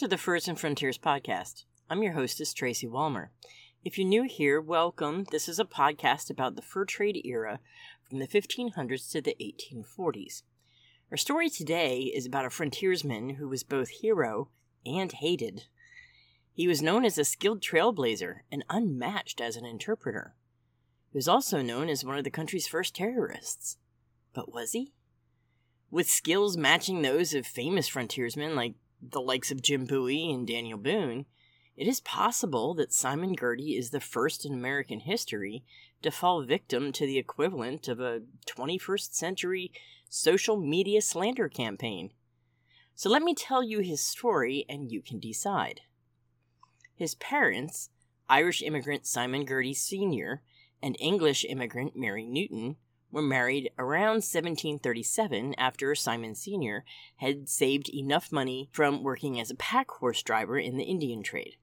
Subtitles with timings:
[0.00, 1.64] to the Furs and Frontiers podcast.
[1.90, 3.28] I'm your hostess, Tracy Walmer.
[3.84, 5.26] If you're new here, welcome.
[5.30, 7.60] This is a podcast about the fur trade era
[8.08, 10.40] from the 1500s to the 1840s.
[11.10, 14.48] Our story today is about a frontiersman who was both hero
[14.86, 15.64] and hated.
[16.54, 20.34] He was known as a skilled trailblazer and unmatched as an interpreter.
[21.12, 23.76] He was also known as one of the country's first terrorists.
[24.32, 24.94] But was he?
[25.90, 30.78] With skills matching those of famous frontiersmen like the likes of Jim Bowie and Daniel
[30.78, 31.26] Boone,
[31.76, 35.64] it is possible that Simon Girty is the first in American history
[36.02, 39.72] to fall victim to the equivalent of a 21st century
[40.08, 42.12] social media slander campaign.
[42.94, 45.80] So let me tell you his story and you can decide.
[46.94, 47.88] His parents,
[48.28, 50.42] Irish immigrant Simon Girty Sr.
[50.82, 52.76] and English immigrant Mary Newton,
[53.10, 56.84] were married around 1737 after Simon Sr.
[57.16, 61.56] had saved enough money from working as a pack horse driver in the Indian trade.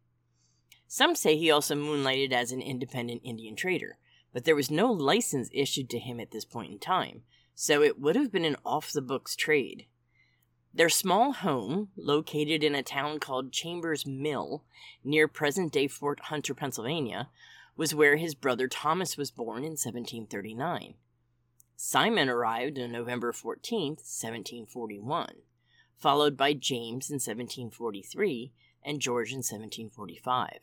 [0.88, 3.98] Some say he also moonlighted as an independent Indian trader,
[4.34, 7.24] but there was no license issued to him at this point in time,
[7.56, 9.86] so it would have been an off the books trade.
[10.74, 14.64] Their small home, located in a town called Chambers Mill,
[15.04, 17.30] near present day Fort Hunter, Pennsylvania,
[17.76, 20.96] was where his brother Thomas was born in 1739.
[21.80, 25.36] Simon arrived on November 14, 1741,
[25.96, 28.52] followed by James in 1743
[28.84, 30.58] and George in 1745.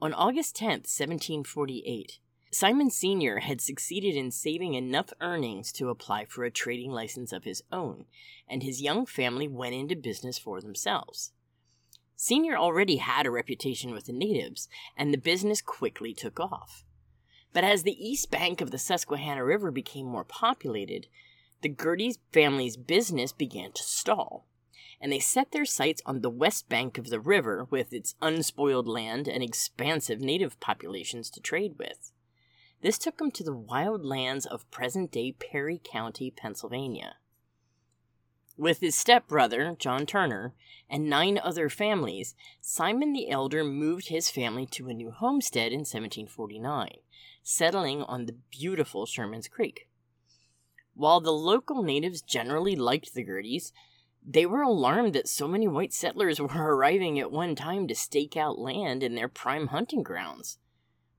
[0.00, 2.20] On August 10, 1748,
[2.52, 3.40] Simon Sr.
[3.40, 8.04] had succeeded in saving enough earnings to apply for a trading license of his own,
[8.48, 11.32] and his young family went into business for themselves.
[12.14, 12.56] Sr.
[12.56, 16.84] already had a reputation with the natives, and the business quickly took off.
[17.58, 21.08] But as the east bank of the Susquehanna River became more populated,
[21.60, 24.46] the Girty family's business began to stall,
[25.00, 28.86] and they set their sights on the west bank of the river with its unspoiled
[28.86, 32.12] land and expansive native populations to trade with.
[32.80, 37.16] This took them to the wild lands of present day Perry County, Pennsylvania.
[38.58, 40.52] With his stepbrother, John Turner,
[40.90, 45.80] and nine other families, Simon the Elder moved his family to a new homestead in
[45.80, 46.90] 1749
[47.48, 49.88] settling on the beautiful Sherman's Creek.
[50.92, 53.72] While the local natives generally liked the Girtys,
[54.22, 58.36] they were alarmed that so many white settlers were arriving at one time to stake
[58.36, 60.58] out land in their prime hunting grounds.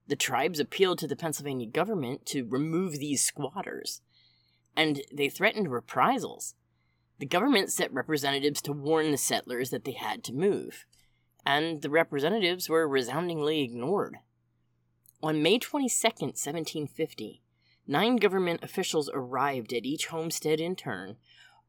[0.06, 4.00] The tribes appealed to the Pennsylvania government to remove these squatters,
[4.76, 6.54] and they threatened reprisals.
[7.20, 10.86] The government sent representatives to warn the settlers that they had to move,
[11.44, 14.16] and the representatives were resoundingly ignored.
[15.22, 17.42] On May 22, 1750,
[17.86, 21.18] nine government officials arrived at each homestead in turn,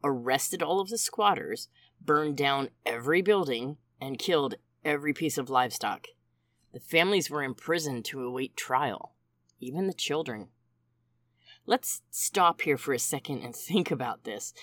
[0.01, 1.67] arrested all of the squatters,
[1.99, 6.07] burned down every building, and killed every piece of livestock.
[6.71, 9.15] The families were imprisoned to await trial,
[9.59, 10.47] even the children.
[11.65, 14.53] Let's stop here for a second and think about this.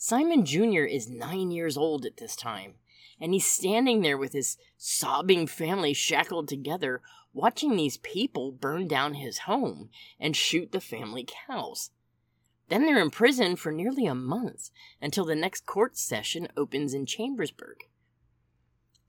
[0.00, 0.84] Simon Jr.
[0.84, 2.74] is nine years old at this time,
[3.20, 9.14] and he's standing there with his sobbing family shackled together, watching these people burn down
[9.14, 11.90] his home and shoot the family cows.
[12.68, 14.70] Then they're in prison for nearly a month
[15.02, 17.78] until the next court session opens in Chambersburg.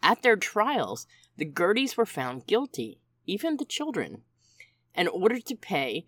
[0.01, 1.05] At their trials,
[1.37, 4.23] the Girtys were found guilty, even the children,
[4.95, 6.07] and ordered to pay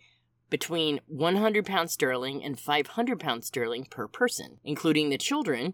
[0.52, 5.74] between 100 pounds sterling and 500 pounds sterling per person, including the children,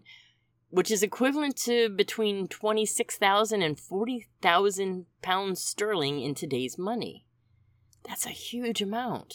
[0.70, 7.26] which is equivalent to between 26,000 and 40,000 pounds sterling in today's money.
[8.08, 9.34] That's a huge amount.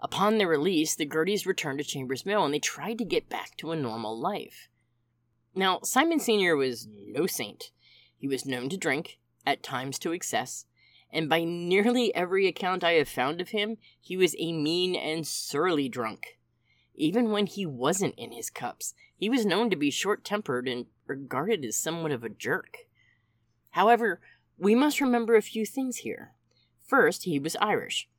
[0.00, 3.56] Upon their release, the Girtys returned to Chambers Mill and they tried to get back
[3.56, 4.68] to a normal life.
[5.54, 6.54] Now, Simon Sr.
[6.54, 7.72] was no saint.
[8.16, 10.66] He was known to drink, at times to excess,
[11.16, 15.26] and by nearly every account I have found of him, he was a mean and
[15.26, 16.38] surly drunk.
[16.94, 20.84] Even when he wasn't in his cups, he was known to be short tempered and
[21.06, 22.76] regarded as somewhat of a jerk.
[23.70, 24.20] However,
[24.58, 26.32] we must remember a few things here.
[26.86, 28.10] First, he was Irish,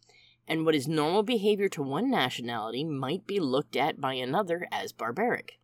[0.48, 4.92] and what is normal behavior to one nationality might be looked at by another as
[4.92, 5.60] barbaric.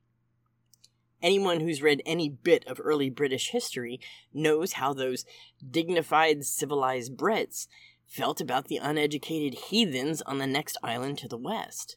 [1.24, 4.02] Anyone who's read any bit of early British history
[4.34, 5.24] knows how those
[5.68, 7.68] dignified, civilized Brits
[8.06, 11.96] felt about the uneducated heathens on the next island to the west.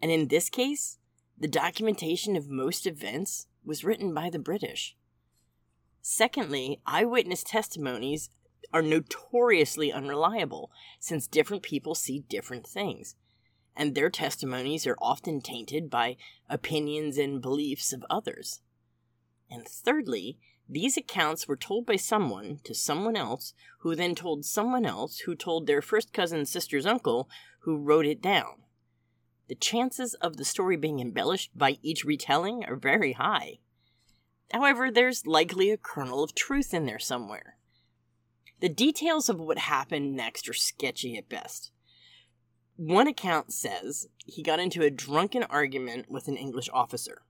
[0.00, 0.98] And in this case,
[1.38, 4.96] the documentation of most events was written by the British.
[6.00, 8.30] Secondly, eyewitness testimonies
[8.72, 13.14] are notoriously unreliable since different people see different things,
[13.78, 16.16] and their testimonies are often tainted by
[16.50, 18.60] opinions and beliefs of others.
[19.48, 20.38] And thirdly,
[20.68, 25.34] These accounts were told by someone to someone else, who then told someone else, who
[25.34, 27.30] told their first cousin's sister's uncle,
[27.60, 28.64] who wrote it down.
[29.48, 33.60] The chances of the story being embellished by each retelling are very high.
[34.52, 37.56] However, there's likely a kernel of truth in there somewhere.
[38.60, 41.70] The details of what happened next are sketchy at best.
[42.78, 47.22] One account says he got into a drunken argument with an English officer.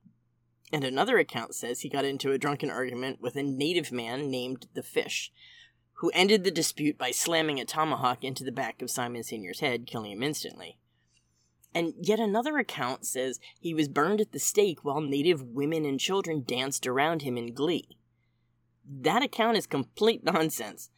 [0.71, 4.67] And another account says he got into a drunken argument with a native man named
[4.75, 5.33] the Fish,
[5.95, 9.87] who ended the dispute by slamming a tomahawk into the back of Simon Sr.'s head,
[9.87, 10.77] killing him instantly.
[11.75, 15.99] And yet another account says he was burned at the stake while native women and
[15.99, 17.97] children danced around him in glee.
[18.87, 20.91] That account is complete nonsense.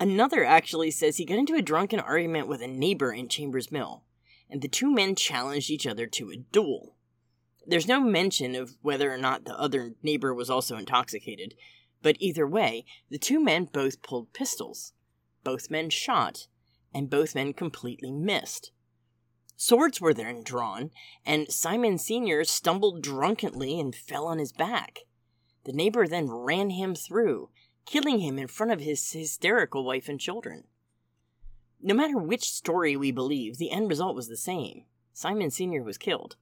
[0.00, 4.02] Another actually says he got into a drunken argument with a neighbor in Chambers Mill,
[4.50, 6.96] and the two men challenged each other to a duel.
[7.66, 11.54] There's no mention of whether or not the other neighbor was also intoxicated,
[12.02, 14.92] but either way, the two men both pulled pistols.
[15.44, 16.48] Both men shot,
[16.92, 18.72] and both men completely missed.
[19.56, 20.90] Swords were then drawn,
[21.24, 22.44] and Simon Sr.
[22.44, 25.00] stumbled drunkenly and fell on his back.
[25.64, 27.50] The neighbor then ran him through,
[27.86, 30.64] killing him in front of his hysterical wife and children.
[31.82, 34.84] No matter which story we believe, the end result was the same.
[35.12, 35.82] Simon Sr.
[35.82, 36.36] was killed.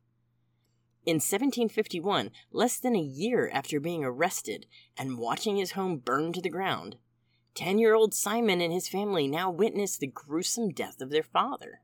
[1.04, 4.66] In 1751, less than a year after being arrested
[4.96, 6.96] and watching his home burn to the ground,
[7.54, 11.80] 10 year old Simon and his family now witnessed the gruesome death of their father.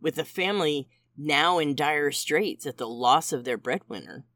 [0.00, 4.26] With the family now in dire straits at the loss of their breadwinner,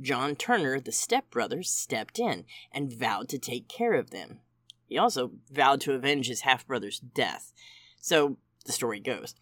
[0.00, 4.40] John Turner, the stepbrother, stepped in and vowed to take care of them.
[4.86, 7.52] He also vowed to avenge his half brother's death.
[8.00, 9.34] So the story goes.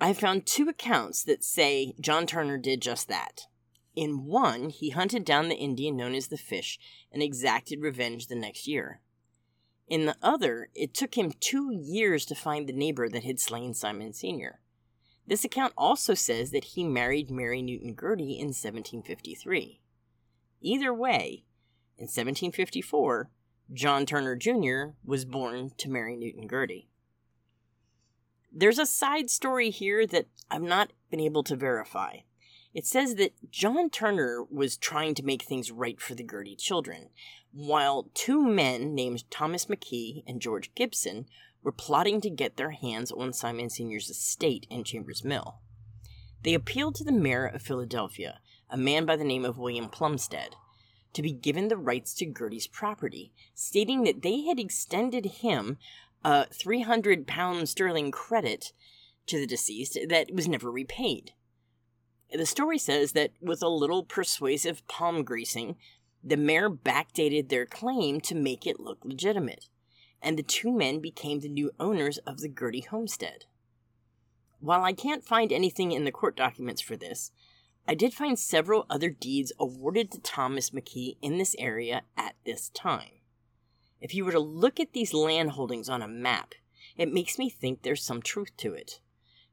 [0.00, 3.42] I have found two accounts that say John Turner did just that.
[3.94, 6.78] In one, he hunted down the Indian known as the Fish
[7.12, 9.00] and exacted revenge the next year.
[9.86, 13.74] In the other, it took him two years to find the neighbor that had slain
[13.74, 14.60] Simon Sr.
[15.26, 19.80] This account also says that he married Mary Newton Girty in 1753.
[20.60, 21.44] Either way,
[21.96, 23.30] in 1754,
[23.72, 24.94] John Turner Jr.
[25.04, 26.88] was born to Mary Newton Girty.
[28.52, 32.18] There's a side story here that I've not been able to verify.
[32.74, 37.10] It says that John Turner was trying to make things right for the Girty children,
[37.52, 41.26] while two men named Thomas McKee and George Gibson
[41.62, 45.60] were plotting to get their hands on Simon Sr.'s estate in Chambers Mill.
[46.42, 50.56] They appealed to the mayor of Philadelphia, a man by the name of William Plumstead,
[51.12, 55.78] to be given the rights to Girty's property, stating that they had extended him
[56.24, 58.72] a 300 pound sterling credit
[59.26, 61.32] to the deceased that was never repaid.
[62.32, 65.76] The story says that with a little persuasive palm greasing,
[66.24, 69.68] the mayor backdated their claim to make it look legitimate,
[70.22, 73.44] and the two men became the new owners of the Girty homestead.
[74.60, 77.32] While I can't find anything in the court documents for this,
[77.86, 82.68] I did find several other deeds awarded to Thomas McKee in this area at this
[82.68, 83.20] time.
[84.00, 86.54] If you were to look at these land holdings on a map,
[86.96, 89.00] it makes me think there's some truth to it.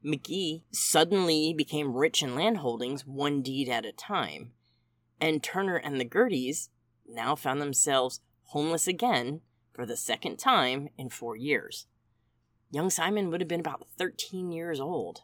[0.04, 4.52] McKee suddenly became rich in land holdings one deed at a time,
[5.20, 6.68] and Turner and the Girtys
[7.06, 9.40] now found themselves homeless again
[9.72, 11.86] for the second time in four years.
[12.70, 15.22] Young Simon would have been about 13 years old.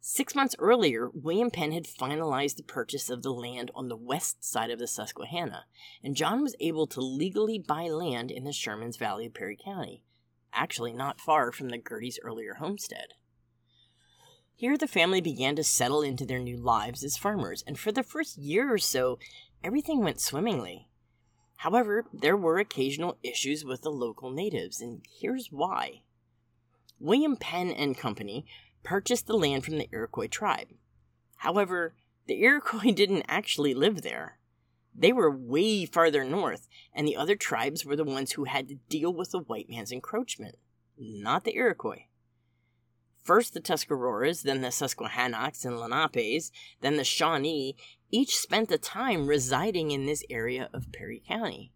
[0.00, 4.44] Six months earlier, William Penn had finalized the purchase of the land on the west
[4.44, 5.64] side of the Susquehanna,
[6.02, 10.04] and John was able to legally buy land in the Sherman's Valley of Perry County,
[10.52, 13.08] actually not far from the Girty's earlier homestead.
[14.54, 18.02] Here, the family began to settle into their new lives as farmers, and for the
[18.02, 19.18] first year or so,
[19.62, 20.87] everything went swimmingly.
[21.58, 26.02] However, there were occasional issues with the local natives, and here's why.
[27.00, 28.46] William Penn and Company
[28.84, 30.68] purchased the land from the Iroquois tribe.
[31.38, 31.94] However,
[32.26, 34.38] the Iroquois didn't actually live there.
[34.94, 38.76] They were way farther north, and the other tribes were the ones who had to
[38.88, 40.58] deal with the white man's encroachment,
[40.96, 42.06] not the Iroquois.
[43.20, 47.76] First the Tuscaroras, then the Susquehannocks and Lenapes, then the Shawnee,
[48.10, 51.72] each spent the time residing in this area of Perry County.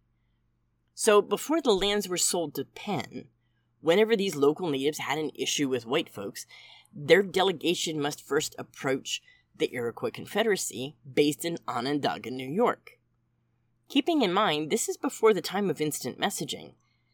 [0.95, 3.25] So before the lands were sold to Penn,
[3.81, 6.45] whenever these local natives had an issue with white folks,
[6.93, 9.21] their delegation must first approach
[9.55, 12.99] the Iroquois Confederacy based in Onondaga, New York.
[13.89, 16.73] Keeping in mind, this is before the time of instant messaging.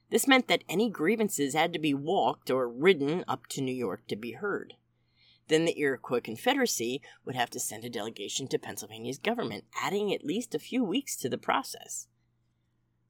[0.09, 4.07] This meant that any grievances had to be walked or ridden up to New York
[4.07, 4.75] to be heard.
[5.49, 10.23] Then the Iroquois Confederacy would have to send a delegation to Pennsylvania's government, adding at
[10.23, 12.07] least a few weeks to the process.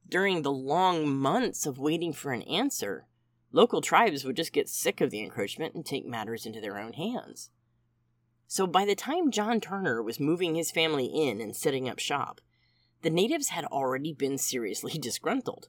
[0.07, 3.05] During the long months of waiting for an answer,
[3.51, 6.93] local tribes would just get sick of the encroachment and take matters into their own
[6.93, 7.51] hands.
[8.47, 12.41] So by the time John Turner was moving his family in and setting up shop,
[13.01, 15.67] the natives had already been seriously disgruntled.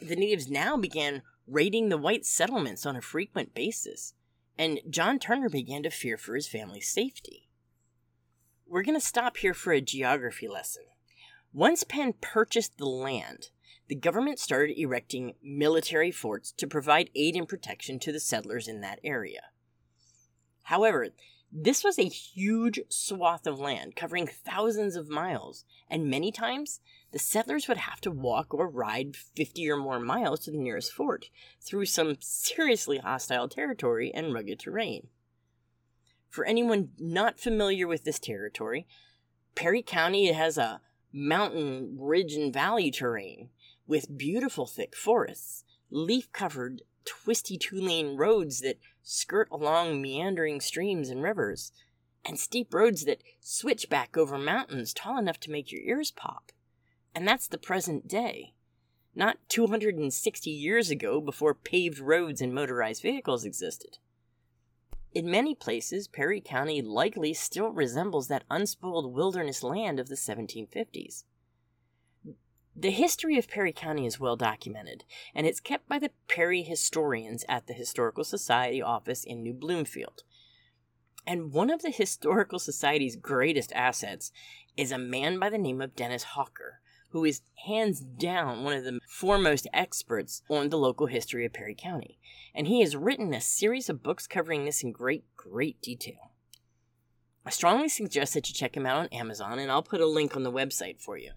[0.00, 4.12] The natives now began raiding the white settlements on a frequent basis,
[4.58, 7.48] and John Turner began to fear for his family's safety.
[8.66, 10.84] We're going to stop here for a geography lesson.
[11.52, 13.50] Once Penn purchased the land,
[13.88, 18.80] the government started erecting military forts to provide aid and protection to the settlers in
[18.80, 19.42] that area.
[20.64, 21.08] However,
[21.52, 26.80] this was a huge swath of land covering thousands of miles, and many times
[27.12, 30.92] the settlers would have to walk or ride 50 or more miles to the nearest
[30.92, 35.08] fort through some seriously hostile territory and rugged terrain.
[36.28, 38.86] For anyone not familiar with this territory,
[39.54, 40.80] Perry County has a
[41.12, 43.48] mountain, ridge, and valley terrain
[43.86, 51.08] with beautiful thick forests, leaf covered, twisty two lane roads that skirt along meandering streams
[51.08, 51.72] and rivers,
[52.24, 56.52] and steep roads that switch back over mountains tall enough to make your ears pop.
[57.16, 58.52] And that's the present day.
[59.14, 63.96] Not 260 years ago before paved roads and motorized vehicles existed.
[65.14, 71.24] In many places, Perry County likely still resembles that unspoiled wilderness land of the 1750s.
[72.76, 75.04] The history of Perry County is well documented,
[75.34, 80.22] and it's kept by the Perry historians at the Historical Society office in New Bloomfield.
[81.26, 84.32] And one of the Historical Society's greatest assets
[84.76, 88.84] is a man by the name of Dennis Hocker, who is hands down one of
[88.84, 92.18] the foremost experts on the local history of Perry County.
[92.54, 96.32] And he has written a series of books covering this in great, great detail.
[97.44, 100.34] I strongly suggest that you check him out on Amazon, and I'll put a link
[100.34, 101.32] on the website for you.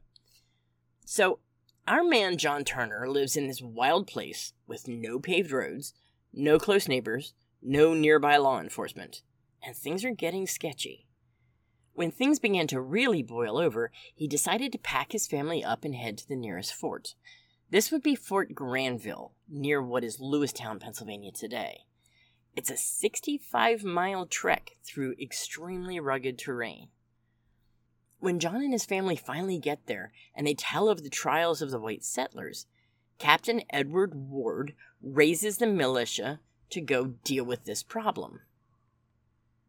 [1.05, 1.39] So,
[1.88, 5.93] our man John Turner lives in this wild place with no paved roads,
[6.33, 9.21] no close neighbors, no nearby law enforcement,
[9.63, 11.07] and things are getting sketchy.
[11.99, 15.93] When things began to really boil over, he decided to pack his family up and
[15.93, 17.13] head to the nearest fort.
[17.71, 21.79] This would be Fort Granville, near what is Lewistown, Pennsylvania today.
[22.55, 26.87] It's a 65 mile trek through extremely rugged terrain.
[28.19, 31.69] When John and his family finally get there and they tell of the trials of
[31.69, 32.65] the white settlers,
[33.17, 36.39] Captain Edward Ward raises the militia
[36.69, 38.39] to go deal with this problem.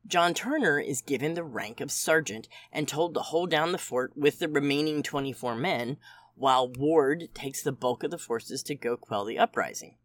[0.07, 4.17] John Turner is given the rank of sergeant and told to hold down the fort
[4.17, 5.99] with the remaining 24 men,
[6.35, 9.97] while Ward takes the bulk of the forces to go quell the uprising.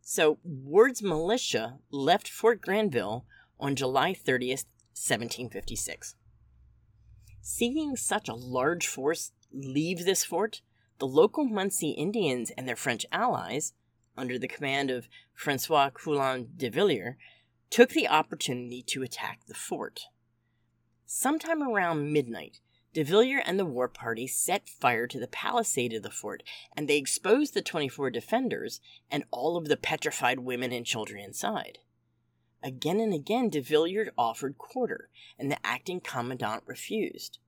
[0.00, 3.24] So, Ward's militia left Fort Granville
[3.58, 6.16] on July 30th, 1756.
[7.40, 10.60] Seeing such a large force leave this fort,
[10.98, 13.72] the local Munsee Indians and their French allies,
[14.16, 17.16] under the command of Francois Coulon de Villiers,
[17.72, 20.02] took the opportunity to attack the fort.
[21.06, 22.60] Sometime around midnight,
[22.92, 26.42] de Villiers and the war party set fire to the palisade of the fort,
[26.76, 31.78] and they exposed the 24 defenders and all of the petrified women and children inside.
[32.62, 37.38] Again and again, de Villiers offered quarter, and the acting commandant refused.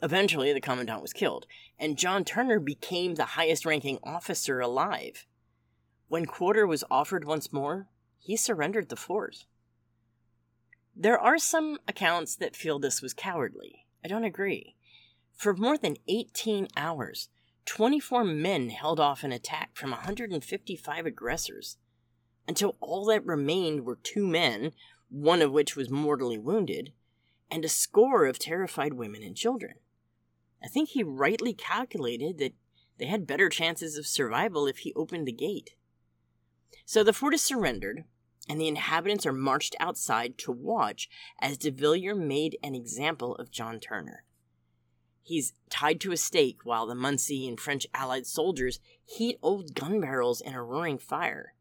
[0.00, 1.46] Eventually, the commandant was killed,
[1.80, 5.26] and John Turner became the highest ranking officer alive.
[6.06, 7.88] When quarter was offered once more,
[8.22, 9.46] he surrendered the fort.
[10.94, 13.86] There are some accounts that feel this was cowardly.
[14.04, 14.76] I don't agree.
[15.34, 17.28] For more than 18 hours,
[17.66, 21.78] 24 men held off an attack from 155 aggressors
[22.46, 24.72] until all that remained were two men,
[25.08, 26.92] one of which was mortally wounded,
[27.50, 29.74] and a score of terrified women and children.
[30.62, 32.54] I think he rightly calculated that
[32.98, 35.70] they had better chances of survival if he opened the gate.
[36.84, 38.04] So the fort is surrendered,
[38.52, 41.08] and the inhabitants are marched outside to watch
[41.40, 44.24] as de Villiers made an example of John Turner.
[45.22, 50.02] He's tied to a stake while the Munsee and French allied soldiers heat old gun
[50.02, 51.54] barrels in a roaring fire.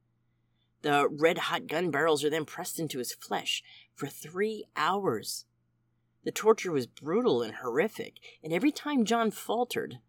[0.82, 3.64] The red hot gun barrels are then pressed into his flesh
[3.96, 5.46] for three hours.
[6.26, 10.00] The torture was brutal and horrific, and every time John faltered,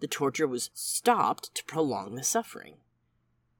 [0.00, 2.74] the torture was stopped to prolong the suffering.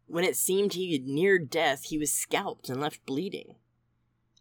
[0.06, 3.56] When it seemed he had neared death, he was scalped and left bleeding.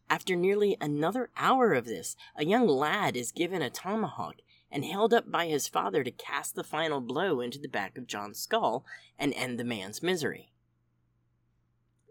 [0.10, 4.36] After nearly another hour of this, a young lad is given a tomahawk
[4.72, 8.08] and held up by his father to cast the final blow into the back of
[8.08, 8.86] John's skull
[9.18, 10.52] and end the man's misery.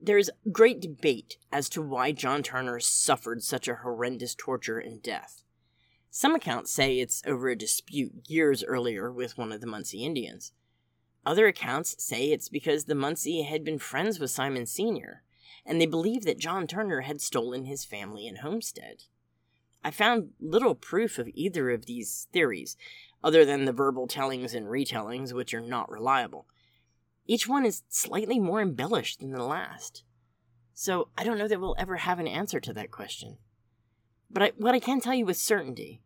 [0.02, 5.02] There is great debate as to why John Turner suffered such a horrendous torture and
[5.02, 5.44] death.
[6.11, 10.52] Some accounts say it's over a dispute years earlier with one of the Munsee Indians.
[11.26, 15.23] Other accounts say it's because the Munsee had been friends with Simon Sr.,
[15.64, 19.04] and they believe that John Turner had stolen his family and homestead.
[19.83, 22.76] I found little proof of either of these theories,
[23.23, 26.47] other than the verbal tellings and retellings, which are not reliable.
[27.26, 30.04] Each one is slightly more embellished than the last.
[30.75, 33.38] So I don't know that we'll ever have an answer to that question.
[34.31, 36.02] But I, what I can tell you with certainty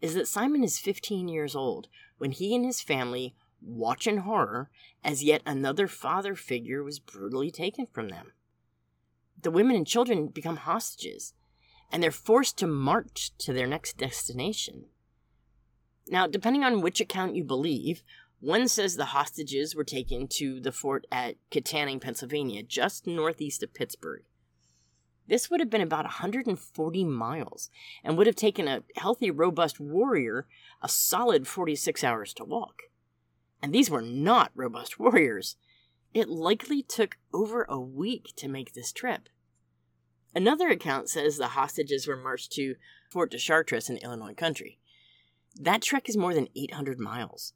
[0.00, 1.88] is that Simon is 15 years old
[2.18, 4.70] when he and his family watch in horror
[5.04, 8.32] as yet another father figure was brutally taken from them.
[9.40, 11.34] The women and children become hostages,
[11.90, 14.86] and they're forced to march to their next destination.
[16.08, 18.02] Now, depending on which account you believe,
[18.40, 23.74] one says the hostages were taken to the fort at Kittanning, Pennsylvania, just northeast of
[23.74, 24.22] Pittsburgh.
[25.28, 27.70] This would have been about 140 miles
[28.02, 30.46] and would have taken a healthy, robust warrior
[30.82, 32.82] a solid 46 hours to walk.
[33.62, 35.56] And these were not robust warriors.
[36.12, 39.28] It likely took over a week to make this trip.
[40.34, 42.74] Another account says the hostages were marched to
[43.10, 44.78] Fort de Chartres in Illinois country.
[45.54, 47.52] That trek is more than 800 miles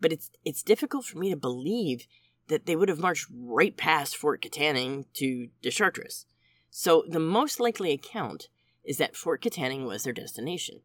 [0.00, 2.06] but it's it's difficult for me to believe
[2.48, 6.26] that they would have marched right past Fort Kittanning to de Chartres.
[6.70, 8.48] So the most likely account
[8.84, 10.82] is that Fort Kittanning was their destination.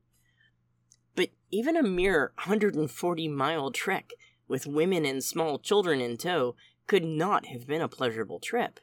[1.15, 4.11] But even a mere 140 mile trek
[4.51, 6.55] with women and small children in tow
[6.86, 8.81] could not have been a pleasurable trip.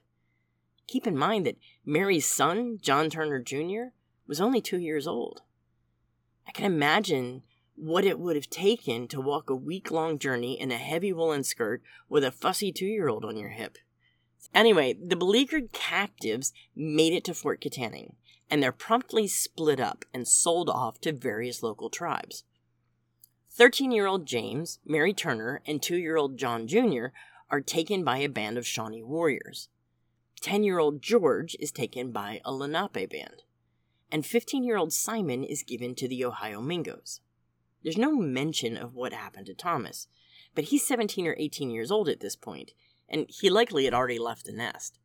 [0.87, 3.93] Keep in mind that Mary's son, John Turner Jr.,
[4.27, 5.43] was only two years old.
[6.47, 7.43] I can imagine
[7.77, 11.45] what it would have taken to walk a week long journey in a heavy woolen
[11.45, 13.77] skirt with a fussy two year old on your hip.
[14.55, 18.15] Anyway, the beleaguered captives made it to Fort Kittanning,
[18.49, 22.45] and they're promptly split up and sold off to various local tribes.
[23.59, 27.07] 13 year old James, Mary Turner, and 2 year old John Jr.
[27.51, 29.69] are taken by a band of Shawnee warriors.
[30.41, 33.43] 10 year old George is taken by a Lenape band.
[34.13, 37.19] And 15 year old Simon is given to the Ohio Mingos.
[37.83, 40.07] There's no mention of what happened to Thomas,
[40.55, 42.71] but he's 17 or 18 years old at this point,
[43.09, 45.01] and he likely had already left the nest.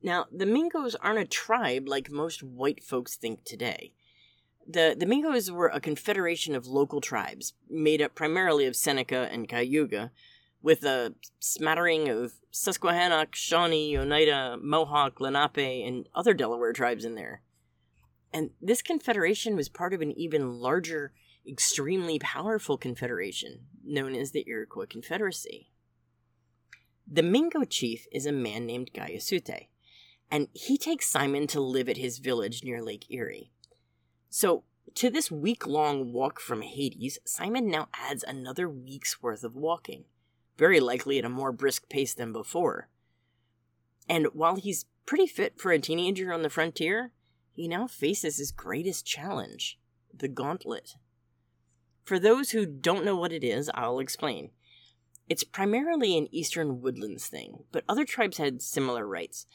[0.00, 3.92] Now, the Mingos aren't a tribe like most white folks think today.
[4.66, 9.48] The, the Mingos were a confederation of local tribes, made up primarily of Seneca and
[9.48, 10.12] Cayuga,
[10.62, 17.42] with a smattering of Susquehannock, Shawnee, Oneida, Mohawk, Lenape, and other Delaware tribes in there.
[18.32, 21.12] And this confederation was part of an even larger
[21.48, 25.70] extremely powerful confederation known as the Iroquois Confederacy.
[27.10, 29.68] The Mingo chief is a man named Gayasute,
[30.30, 33.50] and he takes Simon to live at his village near Lake Erie.
[34.30, 34.62] So,
[34.94, 40.04] to this week long walk from Hades, Simon now adds another week's worth of walking,
[40.56, 42.88] very likely at a more brisk pace than before.
[44.08, 47.10] And while he's pretty fit for a teenager on the frontier,
[47.52, 49.78] he now faces his greatest challenge
[50.16, 50.94] the gauntlet.
[52.04, 54.50] For those who don't know what it is, I'll explain.
[55.28, 59.46] It's primarily an eastern woodlands thing, but other tribes had similar rites.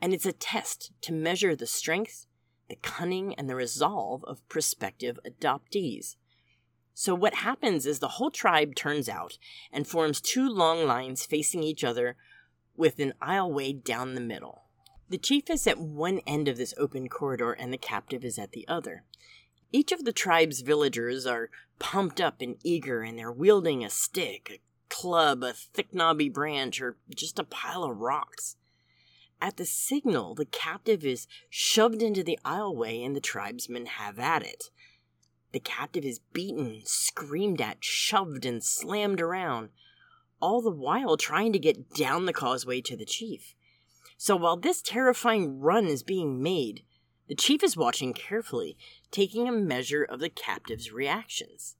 [0.00, 2.26] And it's a test to measure the strength,
[2.68, 6.16] the cunning, and the resolve of prospective adoptees.
[6.94, 9.38] So, what happens is the whole tribe turns out
[9.72, 12.16] and forms two long lines facing each other
[12.76, 14.64] with an aisleway down the middle.
[15.08, 18.52] The chief is at one end of this open corridor and the captive is at
[18.52, 19.04] the other.
[19.72, 24.48] Each of the tribe's villagers are pumped up and eager, and they're wielding a stick,
[24.50, 28.56] a club, a thick knobby branch, or just a pile of rocks.
[29.44, 34.42] At the signal, the captive is shoved into the aisleway, and the tribesmen have at
[34.42, 34.70] it.
[35.52, 39.68] The captive is beaten, screamed at, shoved, and slammed around,
[40.40, 43.54] all the while trying to get down the causeway to the chief.
[44.16, 46.82] So while this terrifying run is being made,
[47.28, 48.78] the chief is watching carefully,
[49.10, 51.76] taking a measure of the captive's reactions.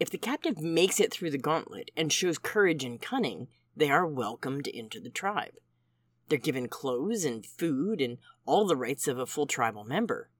[0.00, 3.46] If the captive makes it through the gauntlet and shows courage and cunning,
[3.76, 5.54] they are welcomed into the tribe.
[6.28, 10.30] They're given clothes and food and all the rights of a full tribal member.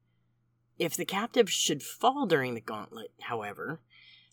[0.78, 3.80] If the captive should fall during the gauntlet, however,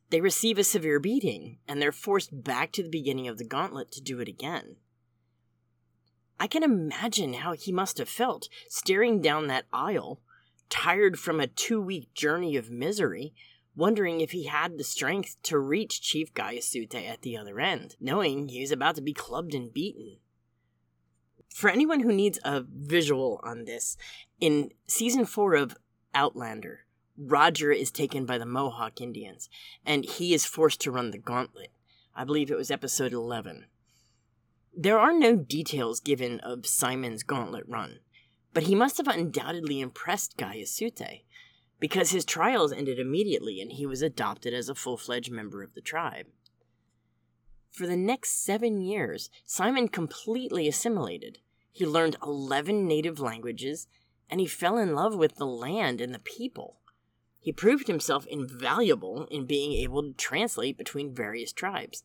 [0.09, 3.91] they receive a severe beating and they're forced back to the beginning of the gauntlet
[3.93, 4.77] to do it again.
[6.39, 10.19] I can imagine how he must have felt staring down that aisle,
[10.69, 13.35] tired from a two week journey of misery,
[13.75, 18.47] wondering if he had the strength to reach Chief Gayasute at the other end, knowing
[18.47, 20.17] he was about to be clubbed and beaten.
[21.53, 23.97] For anyone who needs a visual on this,
[24.39, 25.77] in season four of
[26.13, 26.85] Outlander,
[27.17, 29.49] Roger is taken by the Mohawk Indians,
[29.85, 31.69] and he is forced to run the gauntlet.
[32.15, 33.65] I believe it was episode 11.
[34.75, 37.99] There are no details given of Simon's gauntlet run,
[38.53, 41.23] but he must have undoubtedly impressed Gayasute,
[41.79, 45.73] because his trials ended immediately and he was adopted as a full fledged member of
[45.73, 46.27] the tribe.
[47.71, 51.39] For the next seven years, Simon completely assimilated.
[51.71, 53.87] He learned 11 native languages,
[54.29, 56.81] and he fell in love with the land and the people.
[57.39, 62.03] He proved himself invaluable in being able to translate between various tribes,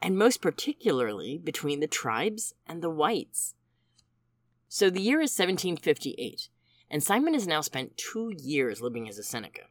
[0.00, 3.54] and most particularly between the tribes and the whites.
[4.68, 6.48] So the year is 1758,
[6.88, 9.62] and Simon has now spent two years living as a Seneca.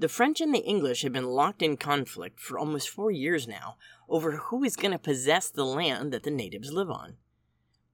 [0.00, 3.78] The French and the English have been locked in conflict for almost four years now
[4.08, 7.16] over who is going to possess the land that the natives live on.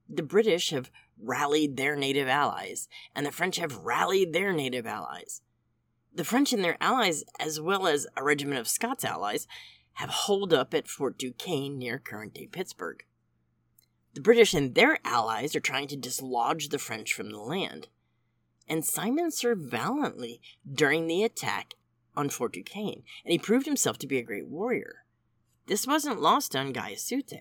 [0.06, 5.40] The British have rallied their native allies, and the French have rallied their native allies.
[6.14, 9.48] The French and their allies, as well as a regiment of Scots allies,
[9.94, 13.02] have holed up at Fort Duquesne near current day Pittsburgh.
[14.12, 17.88] The British and their allies are trying to dislodge the French from the land.
[18.68, 21.74] And Simon served valiantly during the attack
[22.16, 25.04] on Fort Duquesne, and he proved himself to be a great warrior.
[25.66, 27.40] This wasn't lost on Gayasute.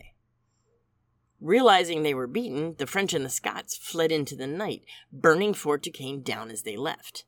[1.41, 5.83] Realizing they were beaten, the French and the Scots fled into the night, burning Fort
[5.83, 7.25] Duquesne down as they left.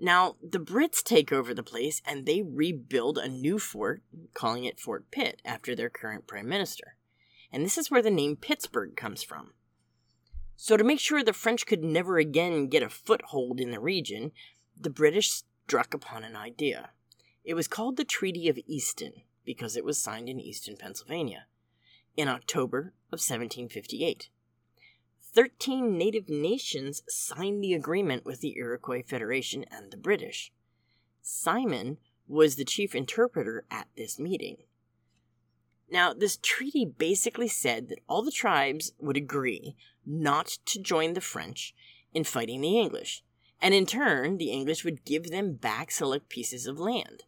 [0.00, 4.02] Now, the Brits take over the place and they rebuild a new fort,
[4.34, 6.96] calling it Fort Pitt, after their current prime minister.
[7.52, 9.52] And this is where the name Pittsburgh comes from.
[10.56, 14.32] So, to make sure the French could never again get a foothold in the region,
[14.76, 16.88] the British struck upon an idea.
[17.44, 19.12] It was called the Treaty of Easton
[19.44, 21.44] because it was signed in Easton, Pennsylvania,
[22.16, 24.30] in October of 1758.
[25.20, 30.52] 13 native nations signed the agreement with the Iroquois Federation and the British.
[31.20, 34.56] Simon was the chief interpreter at this meeting.
[35.90, 39.76] Now, this treaty basically said that all the tribes would agree
[40.06, 41.74] not to join the French
[42.14, 43.22] in fighting the English,
[43.60, 47.24] and in turn, the English would give them back select pieces of land.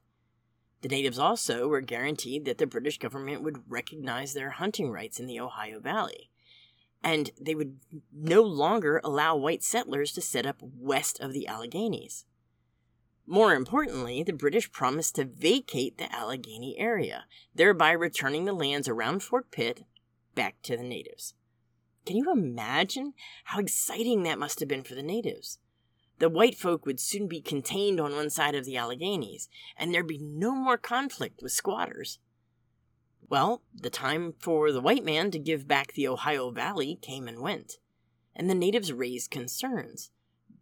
[0.83, 5.27] The natives also were guaranteed that the British government would recognize their hunting rights in
[5.27, 6.31] the Ohio Valley
[7.03, 7.79] and they would
[8.12, 12.25] no longer allow white settlers to set up west of the Alleghenies.
[13.27, 19.23] More importantly, the British promised to vacate the Allegheny area, thereby returning the lands around
[19.23, 19.85] Fort Pitt
[20.35, 21.35] back to the natives.
[22.05, 23.14] Can you imagine
[23.45, 25.59] how exciting that must have been for the natives?
[26.20, 30.06] The white folk would soon be contained on one side of the Alleghenies, and there'd
[30.06, 32.18] be no more conflict with squatters.
[33.30, 37.40] Well, the time for the white man to give back the Ohio Valley came and
[37.40, 37.78] went,
[38.37, 40.11] and the natives raised concerns.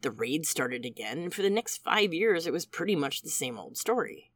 [0.03, 3.29] The raid started again, and for the next five years it was pretty much the
[3.29, 4.31] same old story.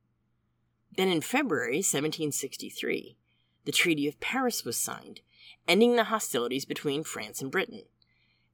[0.97, 3.17] Then in February 1763,
[3.65, 5.21] the Treaty of Paris was signed,
[5.69, 7.83] ending the hostilities between France and Britain,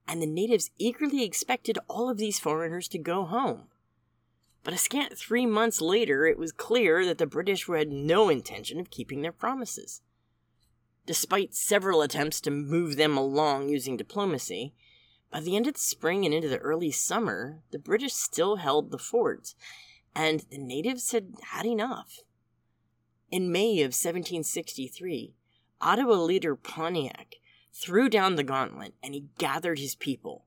[0.08, 3.64] and the natives eagerly expected all of these foreigners to go home.
[4.64, 8.80] But a scant three months later, it was clear that the British had no intention
[8.80, 10.00] of keeping their promises.
[11.06, 14.74] Despite several attempts to move them along using diplomacy,
[15.30, 18.90] by the end of the spring and into the early summer, the British still held
[18.90, 19.54] the forts,
[20.14, 22.20] and the natives had had enough.
[23.30, 25.34] In May of 1763,
[25.80, 27.36] Ottawa leader Pontiac
[27.72, 30.44] threw down the gauntlet and he gathered his people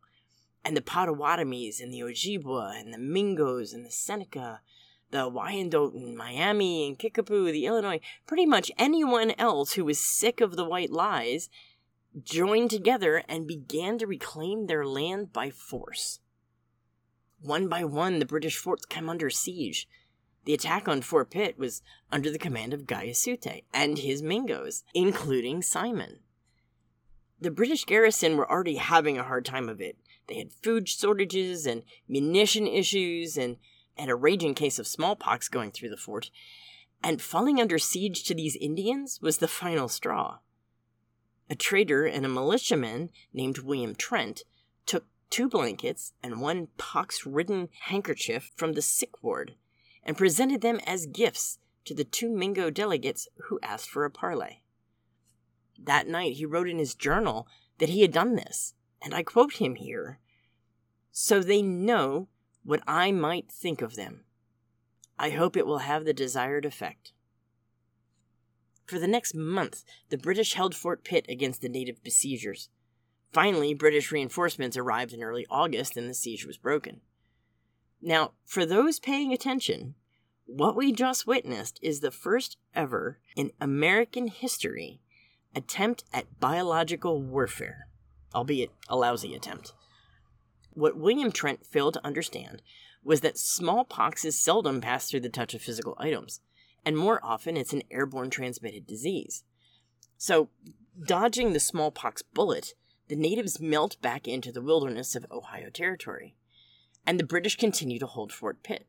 [0.63, 4.61] and the Potawatomis and the Ojibwa and the Mingos and the Seneca,
[5.09, 10.39] the Wyandotte and Miami and Kickapoo, the Illinois, pretty much anyone else who was sick
[10.41, 11.49] of the white lies,
[12.23, 16.19] joined together and began to reclaim their land by force.
[17.41, 19.87] One by one, the British forts came under siege.
[20.45, 21.81] The attack on Fort Pitt was
[22.11, 26.19] under the command of Gayasute and his Mingos, including Simon.
[27.41, 29.97] The British garrison were already having a hard time of it.
[30.27, 33.57] They had food shortages and munition issues and,
[33.97, 36.29] and a raging case of smallpox going through the fort.
[37.03, 40.37] And falling under siege to these Indians was the final straw.
[41.49, 44.43] A trader and a militiaman named William Trent
[44.85, 49.55] took two blankets and one pox ridden handkerchief from the sick ward
[50.03, 54.60] and presented them as gifts to the two Mingo delegates who asked for a parley.
[55.83, 57.47] That night he wrote in his journal
[57.79, 60.19] that he had done this, and I quote him here
[61.11, 62.29] so they know
[62.63, 64.23] what I might think of them.
[65.19, 67.11] I hope it will have the desired effect.
[68.85, 72.69] For the next month, the British held Fort Pitt against the native besiegers.
[73.31, 77.01] Finally, British reinforcements arrived in early August and the siege was broken.
[78.01, 79.95] Now, for those paying attention,
[80.45, 85.01] what we just witnessed is the first ever in American history
[85.55, 87.87] attempt at biological warfare,
[88.33, 89.73] albeit a lousy attempt.
[90.73, 92.61] What William Trent failed to understand
[93.03, 96.39] was that smallpox is seldom passed through the touch of physical items,
[96.85, 99.43] and more often it's an airborne transmitted disease.
[100.17, 100.49] So,
[101.03, 102.73] dodging the smallpox bullet,
[103.07, 106.35] the natives melt back into the wilderness of Ohio Territory,
[107.05, 108.85] and the British continue to hold Fort Pitt.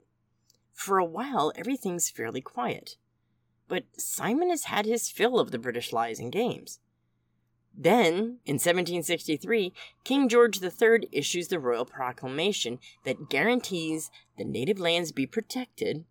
[0.73, 2.97] For a while, everything's fairly quiet,
[3.73, 6.79] but Simon has had his fill of the British lies and games.
[7.75, 9.73] Then, in 1763,
[10.05, 16.05] King George III issues the royal proclamation that guarantees the native lands be protected,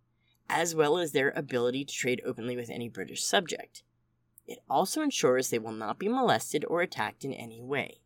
[0.50, 3.84] as well as their ability to trade openly with any British subject.
[4.44, 8.00] It also ensures they will not be molested or attacked in any way.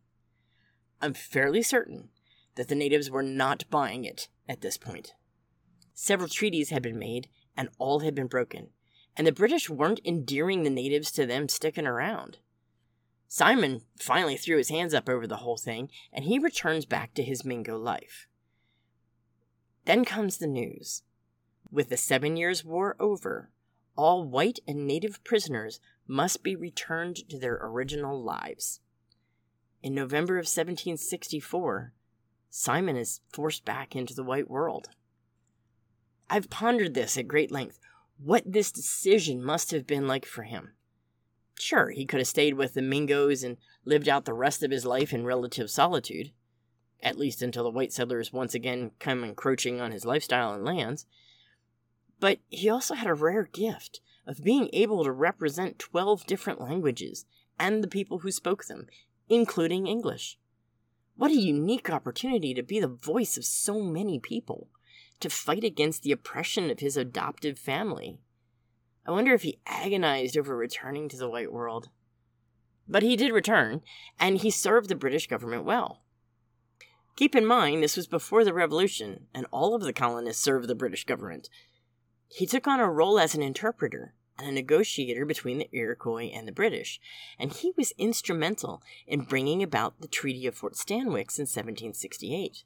[1.01, 2.09] I'm fairly certain
[2.57, 5.15] that the natives were not buying it at this point.
[5.95, 8.69] Several treaties had been made, and all had been broken,
[9.17, 12.37] and the British weren't endearing the natives to them sticking around.
[13.27, 17.23] Simon finally threw his hands up over the whole thing, and he returns back to
[17.23, 18.27] his Mingo life.
[19.85, 21.01] Then comes the news.
[21.71, 23.49] With the Seven Years' War over,
[23.97, 28.79] all white and native prisoners must be returned to their original lives.
[29.81, 31.93] In November of 1764,
[32.49, 34.89] Simon is forced back into the white world.
[36.29, 37.79] I've pondered this at great length,
[38.17, 40.73] what this decision must have been like for him.
[41.59, 44.85] Sure, he could have stayed with the Mingos and lived out the rest of his
[44.85, 46.31] life in relative solitude,
[47.01, 51.05] at least until the white settlers once again come encroaching on his lifestyle and lands.
[52.19, 57.25] But he also had a rare gift of being able to represent 12 different languages
[57.59, 58.87] and the people who spoke them,
[59.29, 60.37] including English.
[61.15, 64.67] What a unique opportunity to be the voice of so many people,
[65.19, 68.19] to fight against the oppression of his adoptive family.
[69.05, 71.89] I wonder if he agonized over returning to the white world.
[72.87, 73.81] But he did return,
[74.19, 76.01] and he served the British government well.
[77.15, 80.75] Keep in mind, this was before the Revolution, and all of the colonists served the
[80.75, 81.49] British government.
[82.29, 86.47] He took on a role as an interpreter and a negotiator between the Iroquois and
[86.47, 86.99] the British,
[87.39, 92.63] and he was instrumental in bringing about the Treaty of Fort Stanwix in 1768.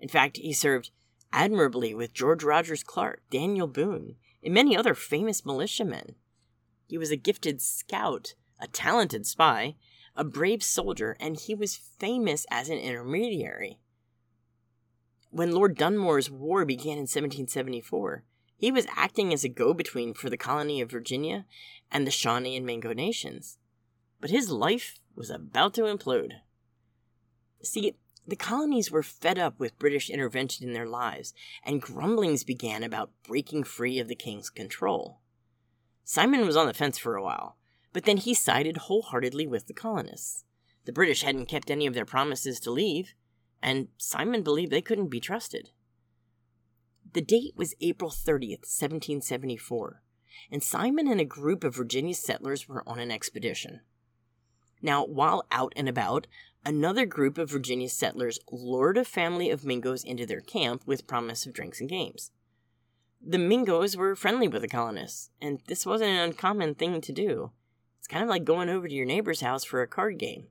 [0.00, 0.90] In fact, he served
[1.32, 6.14] admirably with George Rogers Clark, Daniel Boone, and many other famous militiamen.
[6.86, 9.76] He was a gifted scout, a talented spy,
[10.16, 13.78] a brave soldier, and he was famous as an intermediary.
[15.30, 18.24] When Lord Dunmore's war began in 1774,
[18.56, 21.46] he was acting as a go between for the colony of Virginia
[21.90, 23.56] and the Shawnee and Mingo nations.
[24.20, 26.32] But his life was about to implode.
[27.62, 27.94] See,
[28.30, 33.10] the colonies were fed up with British intervention in their lives, and grumblings began about
[33.26, 35.20] breaking free of the king's control.
[36.04, 37.56] Simon was on the fence for a while,
[37.92, 40.44] but then he sided wholeheartedly with the colonists.
[40.84, 43.14] The British hadn't kept any of their promises to leave,
[43.62, 45.70] and Simon believed they couldn't be trusted.
[47.12, 50.02] The date was April 30th, 1774,
[50.52, 53.80] and Simon and a group of Virginia settlers were on an expedition.
[54.80, 56.26] Now, while out and about,
[56.64, 61.46] another group of Virginia settlers lured a family of Mingos into their camp with promise
[61.46, 62.30] of drinks and games.
[63.24, 67.50] The Mingos were friendly with the colonists, and this wasn't an uncommon thing to do.
[67.98, 70.46] It's kind of like going over to your neighbor's house for a card game.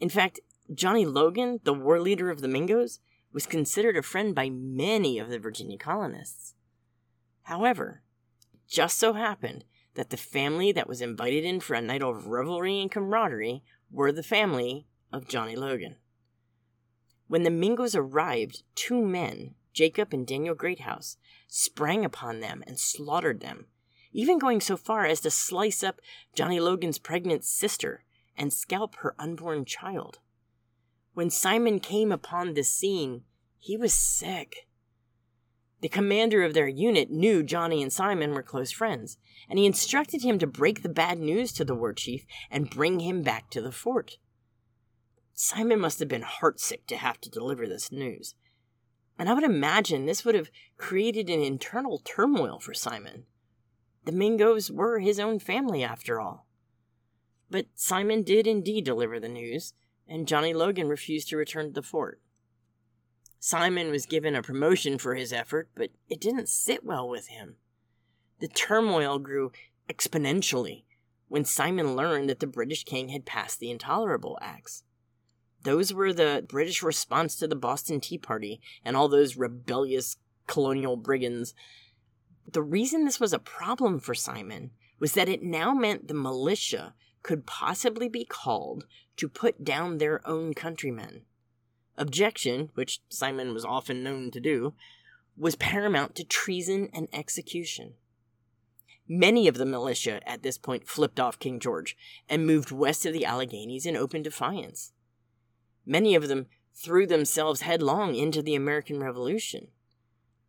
[0.00, 0.40] In fact,
[0.72, 2.98] Johnny Logan, the war leader of the Mingos,
[3.32, 6.54] was considered a friend by many of the Virginia colonists.
[7.42, 8.02] However,
[8.52, 12.26] it just so happened that the family that was invited in for a night of
[12.26, 15.96] revelry and camaraderie were the family of Johnny Logan.
[17.26, 21.16] When the Mingos arrived, two men, Jacob and Daniel Greathouse,
[21.46, 23.66] sprang upon them and slaughtered them,
[24.12, 26.00] even going so far as to slice up
[26.34, 28.04] Johnny Logan's pregnant sister
[28.36, 30.18] and scalp her unborn child.
[31.14, 33.24] When Simon came upon the scene,
[33.58, 34.68] he was sick.
[35.80, 39.18] The commander of their unit knew Johnny and Simon were close friends,
[39.48, 43.00] and he instructed him to break the bad news to the war chief and bring
[43.00, 44.18] him back to the fort.
[45.40, 48.34] Simon must have been heartsick to have to deliver this news.
[49.16, 53.22] And I would imagine this would have created an internal turmoil for Simon.
[54.04, 56.48] The Mingos were his own family, after all.
[57.48, 59.74] But Simon did indeed deliver the news,
[60.08, 62.20] and Johnny Logan refused to return to the fort.
[63.38, 67.58] Simon was given a promotion for his effort, but it didn't sit well with him.
[68.40, 69.52] The turmoil grew
[69.88, 70.82] exponentially
[71.28, 74.82] when Simon learned that the British king had passed the Intolerable Acts.
[75.62, 80.16] Those were the British response to the Boston Tea Party and all those rebellious
[80.46, 81.54] colonial brigands.
[82.50, 86.94] The reason this was a problem for Simon was that it now meant the militia
[87.22, 91.22] could possibly be called to put down their own countrymen.
[91.96, 94.74] Objection, which Simon was often known to do,
[95.36, 97.94] was paramount to treason and execution.
[99.08, 101.96] Many of the militia at this point flipped off King George
[102.28, 104.92] and moved west of the Alleghenies in open defiance.
[105.88, 109.68] Many of them threw themselves headlong into the American Revolution.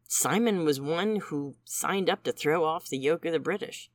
[0.06, 3.90] Simon was one who signed up to throw off the yoke of the British.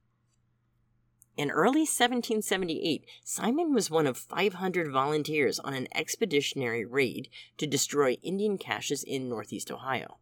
[1.37, 7.29] In early 1778, Simon was one of 500 volunteers on an expeditionary raid
[7.59, 10.17] to destroy Indian caches in northeast Ohio.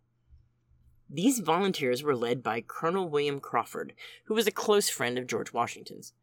[1.08, 3.92] These volunteers were led by Colonel William Crawford,
[4.24, 6.14] who was a close friend of George Washington's.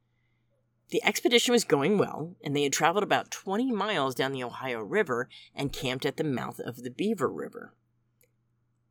[0.92, 4.82] The expedition was going well, and they had traveled about 20 miles down the Ohio
[4.82, 7.76] River and camped at the mouth of the Beaver River.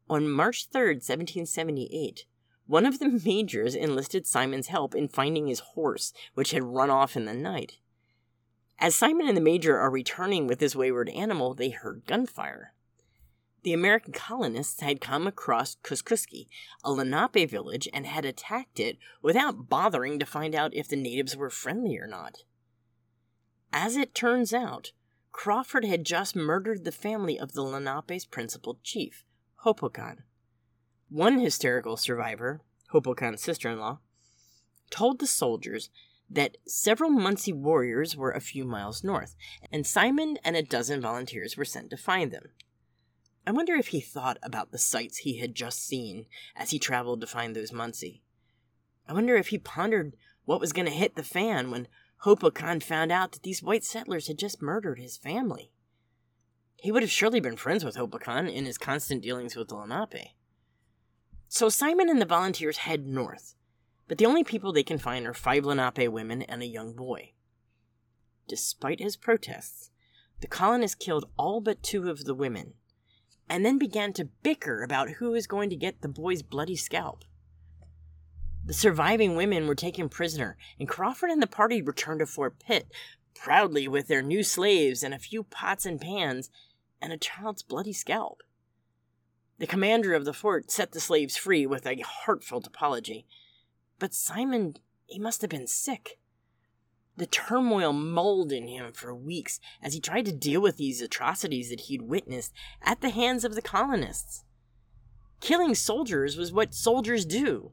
[0.09, 2.25] On March 3, 1778,
[2.67, 7.17] one of the majors enlisted Simon's help in finding his horse, which had run off
[7.17, 7.79] in the night.
[8.79, 12.75] As Simon and the major are returning with this wayward animal, they heard gunfire
[13.63, 16.47] the American colonists had come across Kuskuski,
[16.85, 21.37] a Lenape village, and had attacked it without bothering to find out if the natives
[21.37, 22.45] were friendly or not.
[23.73, 24.93] As it turns out,
[25.33, 29.25] Crawford had just murdered the family of the Lenape's principal chief,
[29.65, 30.23] Hopokan.
[31.11, 32.61] One hysterical survivor,
[32.93, 33.99] Hopokan's sister in law,
[34.91, 35.91] told the soldiers
[36.31, 39.35] that several Munsee warriors were a few miles north,
[39.73, 42.51] and Simon and a dozen volunteers were sent to find them.
[43.49, 47.23] I wonder if he thought about the sights he had just seen as he traveled
[47.23, 48.21] to find those Munsee.
[49.09, 51.89] I wonder if he pondered what was going to hit the fan when
[52.25, 55.73] Hopokan found out that these white settlers had just murdered his family.
[56.77, 60.35] He would have surely been friends with Hopokan in his constant dealings with the Lenape.
[61.49, 63.55] So Simon and the volunteers head north,
[64.09, 67.33] but the only people they can find are five Lenape women and a young boy.
[68.47, 69.91] Despite his protests,
[70.43, 72.75] the colonists killed all but two of the women
[73.49, 77.25] and then began to bicker about who was going to get the boy's bloody scalp.
[78.65, 82.93] The surviving women were taken prisoner, and Crawford and the party returned to Fort Pitt,
[83.35, 86.51] proudly with their new slaves and a few pots and pans
[87.01, 88.43] and a child's bloody scalp.
[89.59, 93.27] The commander of the fort set the slaves free with a heartfelt apology.
[93.99, 96.19] But Simon, he must have been sick.
[97.19, 101.69] The turmoil mulled in him for weeks as he tried to deal with these atrocities
[101.69, 104.45] that he'd witnessed at the hands of the colonists.
[105.41, 107.73] Killing soldiers was what soldiers do,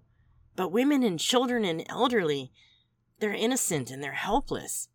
[0.56, 2.52] but women and children and elderly,
[3.20, 4.90] they're innocent and they're helpless.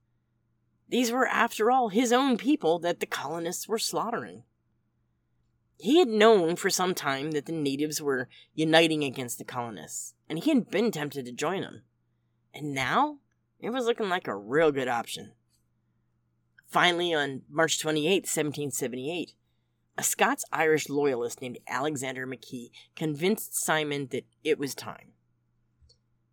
[0.89, 4.43] These were, after all, his own people that the colonists were slaughtering.
[5.79, 10.41] He had known for some time that the natives were uniting against the colonists, and
[10.41, 11.83] he had been tempted to join them.
[12.53, 13.19] And now
[13.61, 15.33] it was looking like a real good option.
[16.67, 19.35] Finally, on March 28, 1778,
[19.99, 25.13] a Scots Irish loyalist named Alexander McKee convinced Simon that it was time.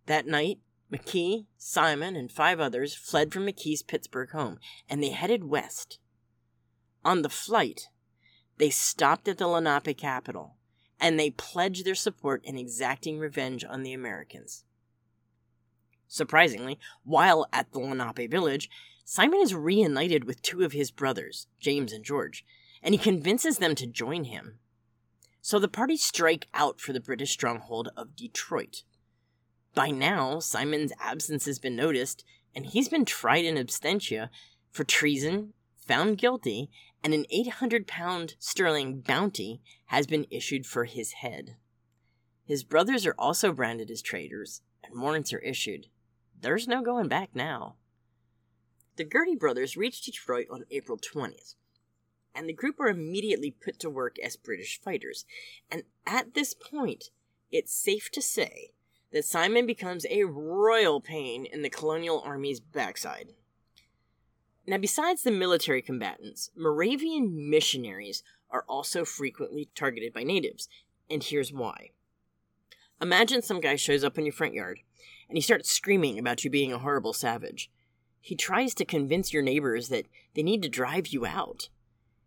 [0.06, 0.60] That night,
[0.92, 4.60] McKee, Simon, and five others fled from McKee's Pittsburgh home,
[4.90, 6.00] and they headed west.
[7.04, 7.90] On the flight,
[8.58, 10.56] they stopped at the Lenape capital,
[11.00, 14.63] and they pledged their support in exacting revenge on the Americans.
[16.08, 18.70] Surprisingly, while at the Lenape village,
[19.04, 22.46] Simon is reunited with two of his brothers, James and George,
[22.82, 24.60] and he convinces them to join him.
[25.41, 28.84] So the party strike out for the British stronghold of Detroit.
[29.74, 34.30] By now, Simon's absence has been noticed, and he's been tried in absentia
[34.72, 36.70] for treason, found guilty,
[37.04, 41.56] and an 800 pound sterling bounty has been issued for his head.
[42.43, 45.88] His brothers are also branded as traitors, and warrants are issued.
[46.40, 47.76] There's no going back now.
[48.96, 51.56] The Girty brothers reached Detroit on April 20th,
[52.36, 55.26] and the group were immediately put to work as British fighters.
[55.72, 57.06] And at this point,
[57.52, 58.72] it's safe to say
[59.12, 63.30] that Simon becomes a royal pain in the colonial army's backside.
[64.68, 68.22] Now, besides the military combatants, Moravian missionaries
[68.52, 70.68] are also frequently targeted by natives,
[71.10, 71.92] and here's why.
[73.02, 74.80] Imagine some guy shows up in your front yard
[75.30, 77.69] and he starts screaming about you being a horrible savage.
[78.19, 80.05] He tries to convince your neighbors that
[80.36, 81.69] they need to drive you out.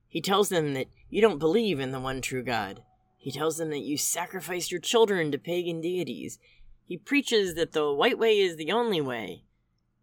[0.08, 2.82] He tells them that you don't believe in the one true God.
[3.16, 6.38] He tells them that you sacrificed your children to pagan deities.
[6.84, 9.44] He preaches that the white way is the only way.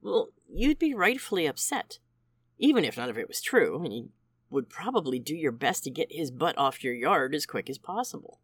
[0.02, 2.00] Well, you'd be rightfully upset,
[2.58, 4.10] even if none of it was true, and you'd
[4.50, 7.78] would probably do your best to get his butt off your yard as quick as
[7.78, 8.40] possible.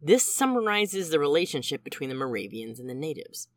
[0.00, 3.48] This summarizes the relationship between the Moravians and the natives.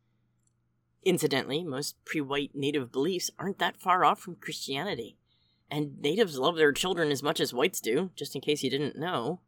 [1.04, 5.16] Incidentally, most pre white native beliefs aren't that far off from Christianity,
[5.70, 8.98] and natives love their children as much as whites do, just in case you didn't
[8.98, 9.40] know.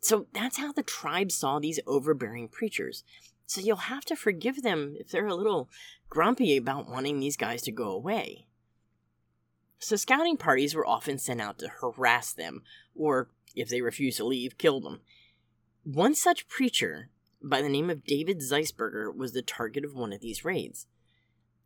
[0.00, 3.04] So that's how the tribe saw these overbearing preachers.
[3.46, 5.68] So you'll have to forgive them if they're a little
[6.08, 8.46] grumpy about wanting these guys to go away.
[9.78, 12.62] So scouting parties were often sent out to harass them,
[12.94, 15.00] or, if they refused to leave, kill them.
[15.84, 17.10] One such preacher,
[17.42, 20.86] by the name of David Zeisberger, was the target of one of these raids.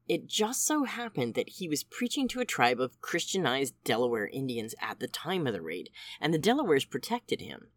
[0.08, 4.74] It just so happened that he was preaching to a tribe of Christianized Delaware Indians
[4.80, 7.68] at the time of the raid, and the Delawares protected him.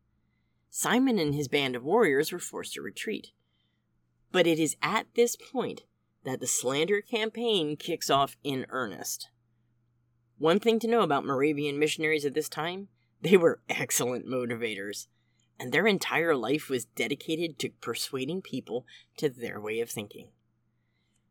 [0.70, 3.32] Simon and his band of warriors were forced to retreat.
[4.32, 5.84] But it is at this point
[6.26, 9.30] that the slander campaign kicks off in earnest.
[10.38, 12.89] One thing to know about Moravian missionaries at this time
[13.22, 15.08] they were excellent motivators,
[15.60, 18.86] and their entire life was dedicated to persuading people
[19.18, 20.30] to their way of thinking.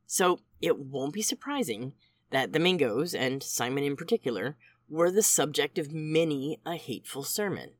[0.07, 1.95] So it won't be surprising
[2.31, 4.57] that the Mingos, and Simon in particular,
[4.89, 7.71] were the subject of many a hateful sermon.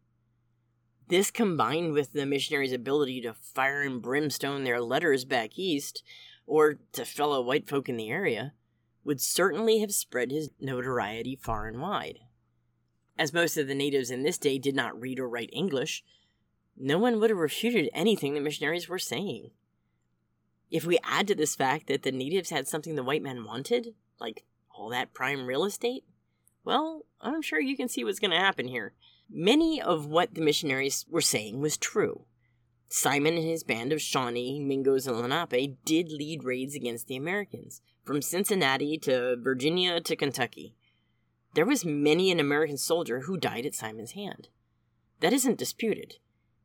[1.09, 6.03] This combined with the missionaries' ability to fire and brimstone their letters back east,
[6.47, 8.55] or to fellow white folk in the area,
[9.05, 12.21] would certainly have spread his notoriety far and wide.
[13.19, 16.03] As most of the natives in this day did not read or write English,
[16.77, 19.51] no one would have refuted anything the missionaries were saying.
[20.71, 23.95] If we add to this fact that the natives had something the white men wanted,
[24.19, 24.45] like
[24.75, 26.05] all that prime real estate,
[26.65, 28.95] well, I'm sure you can see what's going to happen here.
[29.31, 32.25] Many of what the missionaries were saying was true.
[32.89, 37.81] Simon and his band of Shawnee, Mingos, and Lenape did lead raids against the Americans,
[38.05, 40.75] from Cincinnati to Virginia to Kentucky.
[41.55, 44.49] There was many an American soldier who died at Simon's hand.
[45.21, 46.17] That isn't disputed,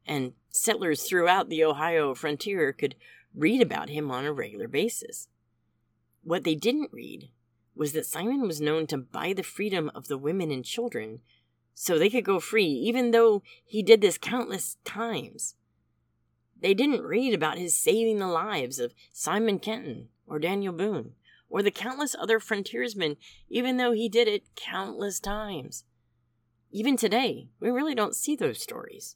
[0.05, 2.95] and settlers throughout the Ohio frontier could
[3.35, 5.27] read about him on a regular basis.
[6.23, 7.29] What they didn't read
[7.75, 11.21] was that Simon was known to buy the freedom of the women and children
[11.73, 15.55] so they could go free, even though he did this countless times.
[16.61, 21.13] They didn't read about his saving the lives of Simon Kenton or Daniel Boone
[21.49, 23.15] or the countless other frontiersmen,
[23.49, 25.85] even though he did it countless times.
[26.71, 29.15] Even today, we really don't see those stories.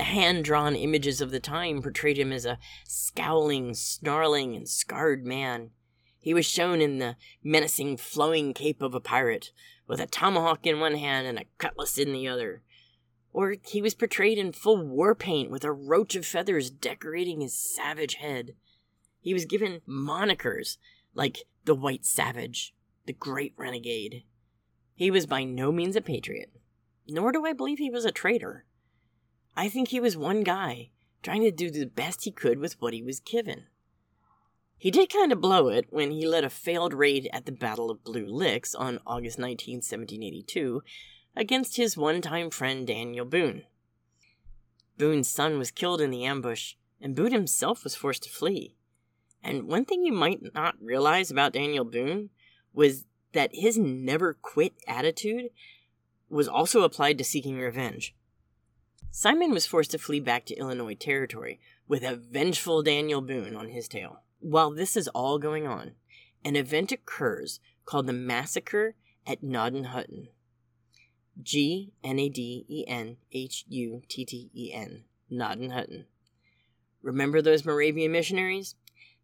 [0.00, 5.26] The hand drawn images of the time portrayed him as a scowling, snarling, and scarred
[5.26, 5.72] man.
[6.18, 9.52] He was shown in the menacing, flowing cape of a pirate,
[9.86, 12.62] with a tomahawk in one hand and a cutlass in the other.
[13.34, 17.52] Or he was portrayed in full war paint with a roach of feathers decorating his
[17.52, 18.54] savage head.
[19.20, 20.78] He was given monikers
[21.12, 22.74] like the White Savage,
[23.04, 24.24] the Great Renegade.
[24.94, 26.54] He was by no means a patriot,
[27.06, 28.64] nor do I believe he was a traitor.
[29.56, 30.90] I think he was one guy
[31.22, 33.64] trying to do the best he could with what he was given.
[34.78, 37.90] He did kind of blow it when he led a failed raid at the Battle
[37.90, 40.82] of Blue Licks on August 19, 1782,
[41.36, 43.64] against his one time friend Daniel Boone.
[44.96, 48.74] Boone's son was killed in the ambush, and Boone himself was forced to flee.
[49.42, 52.30] And one thing you might not realize about Daniel Boone
[52.72, 55.50] was that his never quit attitude
[56.28, 58.14] was also applied to seeking revenge.
[59.12, 61.58] Simon was forced to flee back to Illinois Territory
[61.88, 64.22] with a vengeful Daniel Boone on his tail.
[64.38, 65.92] While this is all going on,
[66.44, 68.94] an event occurs called the Massacre
[69.26, 70.28] at Gnadenhutten.
[71.42, 75.04] G N A D E N H U T T E N.
[75.30, 76.04] Gnadenhutten.
[77.02, 78.76] Remember those Moravian missionaries?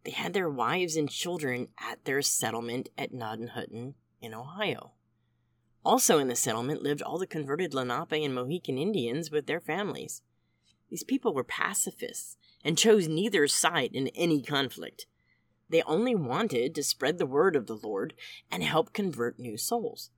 [0.05, 4.93] They had their wives and children at their settlement at Gnadenhutten in Ohio.
[5.87, 10.21] Also in the settlement lived all the converted Lenape and Mohican Indians with their families.
[10.91, 15.07] These people were pacifists and chose neither side in any conflict.
[15.71, 18.15] They only wanted to spread the word of the Lord
[18.51, 20.11] and help convert new souls.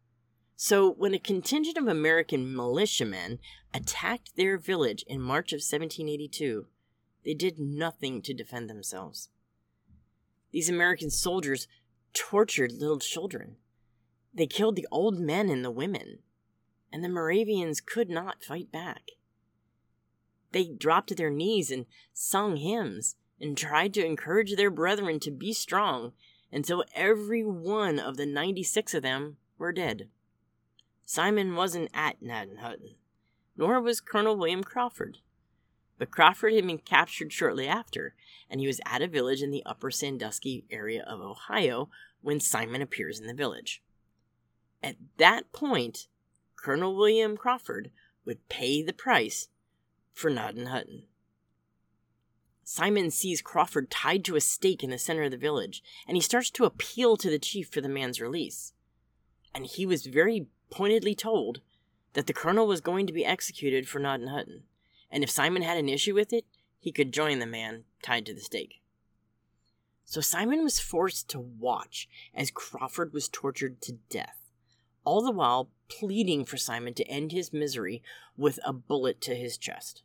[0.57, 3.39] So, when a contingent of American militiamen
[3.75, 6.67] attacked their village in March of 1782,
[7.27, 9.29] they did nothing to defend themselves.
[10.51, 11.69] These American soldiers
[12.15, 13.57] tortured little children.
[14.33, 16.19] They killed the old men and the women,
[16.93, 19.11] and the Moravians could not fight back.
[20.53, 25.31] They dropped to their knees and sung hymns and tried to encourage their brethren to
[25.31, 26.13] be strong
[26.53, 30.09] until every one of the 96 of them were dead.
[31.05, 32.95] Simon wasn't at Gnadenhutten,
[33.57, 35.19] nor was Colonel William Crawford.
[35.99, 38.15] But Crawford had been captured shortly after,
[38.49, 42.83] and he was at a village in the upper Sandusky area of Ohio when Simon
[42.83, 43.83] appears in the village.
[44.83, 46.07] At that point,
[46.57, 47.91] Colonel William Crawford
[48.25, 49.49] would pay the price
[50.13, 51.05] for Gnadenhutten.
[52.65, 56.21] Simon sees Crawford tied to a stake in the center of the village, and he
[56.21, 58.75] starts to appeal to the chief for the man's release.
[59.55, 61.61] And he was very pointedly told
[62.13, 64.63] that the colonel was going to be executed for Gnadenhutten,
[65.11, 66.45] and if Simon had an issue with it,
[66.79, 68.83] he could join the man tied to the stake.
[70.05, 74.38] So Simon was forced to watch as Crawford was tortured to death,
[75.05, 78.03] all the while pleading for Simon to end his misery
[78.37, 80.03] with a bullet to his chest.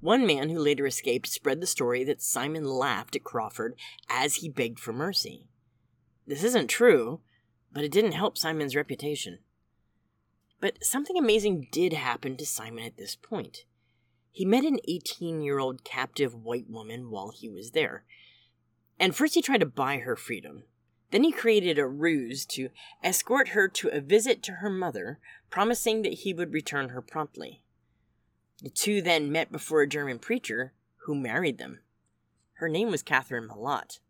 [0.00, 3.74] One man who later escaped spread the story that Simon laughed at Crawford
[4.08, 5.46] as he begged for mercy.
[6.26, 7.20] This isn't true,
[7.72, 9.40] but it didn't help Simon's reputation.
[10.60, 13.64] But something amazing did happen to Simon at this point.
[14.30, 18.04] He met an 18 year old captive white woman while he was there.
[18.98, 20.64] And first he tried to buy her freedom.
[21.10, 22.70] Then he created a ruse to
[23.02, 25.18] escort her to a visit to her mother,
[25.50, 27.62] promising that he would return her promptly.
[28.62, 30.72] The two then met before a German preacher
[31.04, 31.80] who married them.
[32.54, 34.00] Her name was Catherine Malott.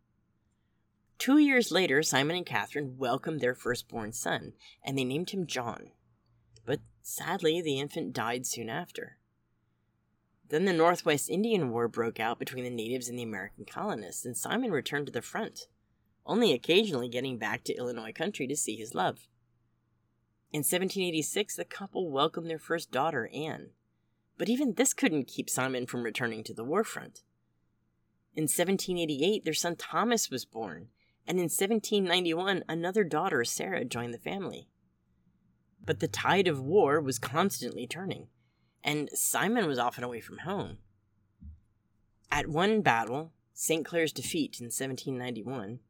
[1.19, 5.93] Two years later, Simon and Catherine welcomed their firstborn son, and they named him John.
[6.65, 9.19] But sadly, the infant died soon after.
[10.49, 14.37] Then the Northwest Indian War broke out between the natives and the American colonists, and
[14.37, 15.69] Simon returned to the front,
[16.27, 19.29] only occasionally getting back to Illinois country to see his love.
[20.53, 23.71] In 1786, the couple welcomed their first daughter, Anne.
[24.37, 27.23] But even this couldn't keep Simon from returning to the war front.
[28.35, 30.89] In 1788, their son Thomas was born,
[31.27, 34.69] and in 1791, another daughter, Sarah, joined the family.
[35.85, 38.29] But the tide of war was constantly turning,
[38.83, 40.79] and Simon was often away from home.
[42.31, 43.85] At one battle, St.
[43.85, 45.81] Clair's defeat in 1791,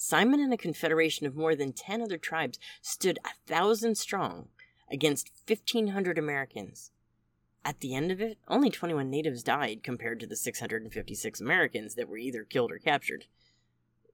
[0.00, 4.48] Simon and a confederation of more than 10 other tribes stood a thousand strong
[4.90, 6.92] against 1,500 Americans
[7.68, 12.08] at the end of it, only 21 natives died compared to the 656 Americans that
[12.08, 13.26] were either killed or captured.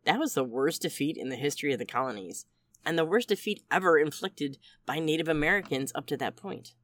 [0.05, 2.47] That was the worst defeat in the history of the colonies,
[2.85, 6.75] and the worst defeat ever inflicted by Native Americans up to that point.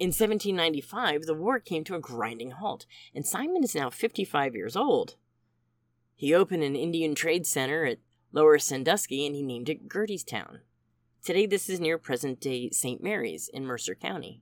[0.00, 4.74] In 1795, the war came to a grinding halt, and Simon is now 55 years
[4.74, 5.14] old.
[6.16, 7.98] He opened an Indian trade center at
[8.32, 10.60] Lower Sandusky and he named it Girty's Town.
[11.22, 13.02] Today, this is near present day St.
[13.02, 14.40] Mary's in Mercer County.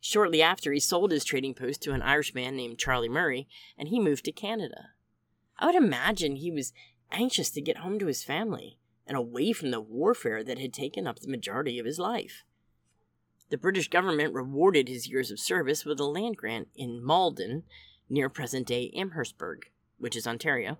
[0.00, 3.46] Shortly after, he sold his trading post to an Irishman named Charlie Murray,
[3.78, 4.88] and he moved to Canada.
[5.58, 6.72] I would imagine he was
[7.12, 11.06] anxious to get home to his family and away from the warfare that had taken
[11.06, 12.44] up the majority of his life.
[13.50, 17.64] The British government rewarded his years of service with a land grant in Malden,
[18.08, 19.70] near present day Amherstburg,
[20.00, 20.78] which is Ontario,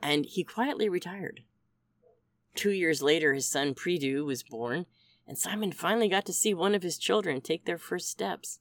[0.00, 1.42] and he quietly retired.
[2.54, 4.86] Two years later, his son Prideaux was born,
[5.26, 8.60] and Simon finally got to see one of his children take their first steps.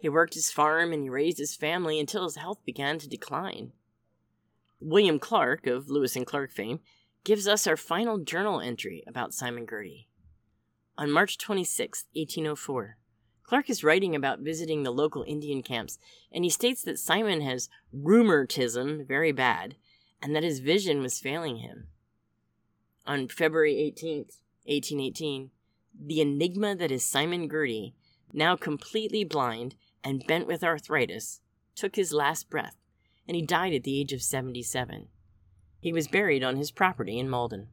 [0.00, 3.72] He worked his farm and he raised his family until his health began to decline.
[4.80, 6.80] William Clark, of Lewis and Clark fame,
[7.22, 10.08] gives us our final journal entry about Simon Girty.
[10.96, 12.96] On March 26, 1804,
[13.50, 15.98] Clark is writing about visiting the local Indian camps,
[16.30, 19.74] and he states that Simon has rheumatism very bad,
[20.22, 21.88] and that his vision was failing him.
[23.08, 25.50] On February 18th, 1818,
[26.00, 27.92] the enigma that is Simon Girty,
[28.32, 29.74] now completely blind
[30.04, 31.40] and bent with arthritis,
[31.74, 32.76] took his last breath,
[33.26, 35.08] and he died at the age of 77.
[35.80, 37.66] He was buried on his property in Malden.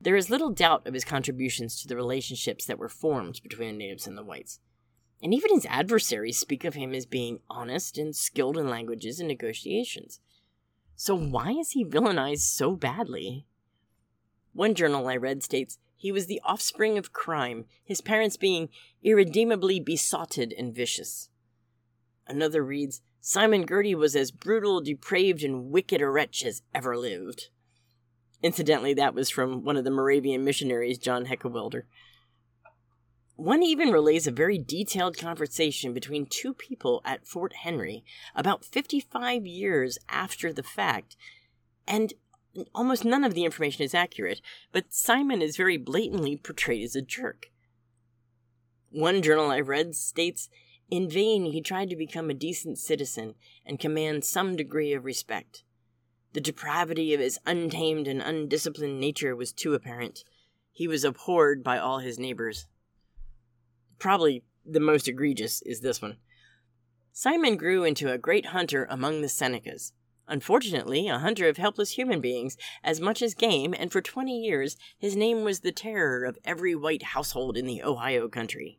[0.00, 3.78] There is little doubt of his contributions to the relationships that were formed between the
[3.78, 4.58] natives and the whites,
[5.22, 9.28] and even his adversaries speak of him as being honest and skilled in languages and
[9.28, 10.20] negotiations.
[10.96, 13.46] So why is he villainized so badly?
[14.52, 18.68] One journal I read states he was the offspring of crime, his parents being
[19.02, 21.30] irredeemably besotted and vicious.
[22.26, 27.48] Another reads Simon Girty was as brutal, depraved, and wicked a wretch as ever lived.
[28.42, 31.86] Incidentally, that was from one of the Moravian missionaries, John Heckewelder.
[33.36, 38.04] One even relays a very detailed conversation between two people at Fort Henry
[38.34, 41.16] about 55 years after the fact,
[41.86, 42.14] and
[42.72, 47.02] almost none of the information is accurate, but Simon is very blatantly portrayed as a
[47.02, 47.46] jerk.
[48.90, 50.48] One journal I read states
[50.88, 53.34] in vain he tried to become a decent citizen
[53.66, 55.64] and command some degree of respect.
[56.34, 60.22] The depravity of his untamed and undisciplined nature was too apparent.
[60.70, 62.66] He was abhorred by all his neighbors.
[63.98, 66.16] Probably the most egregious is this one.
[67.12, 69.92] Simon grew into a great hunter among the Senecas,
[70.26, 74.76] Unfortunately, a hunter of helpless human beings as much as game, and for 20 years
[74.98, 78.78] his name was the terror of every white household in the Ohio country.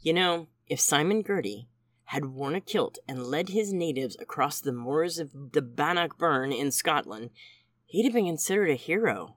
[0.00, 1.68] You know, if Simon Girty
[2.04, 6.70] had worn a kilt and led his natives across the moors of the Bannockburn in
[6.70, 7.30] Scotland,
[7.86, 9.36] he'd have been considered a hero.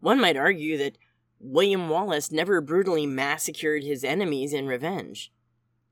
[0.00, 0.98] One might argue that
[1.40, 5.32] William Wallace never brutally massacred his enemies in revenge.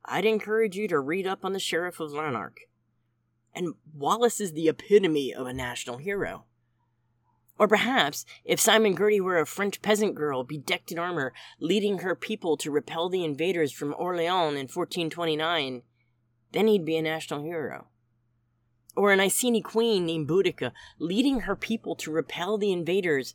[0.04, 2.60] I'd encourage you to read up on the Sheriff of Lanark
[3.58, 6.44] and Wallace is the epitome of a national hero.
[7.58, 12.14] Or perhaps, if Simon Girty were a French peasant girl bedecked in armor, leading her
[12.14, 15.82] people to repel the invaders from Orleans in 1429,
[16.52, 17.88] then he'd be a national hero.
[18.96, 20.70] Or an Iceni queen named Boudica,
[21.00, 23.34] leading her people to repel the invaders,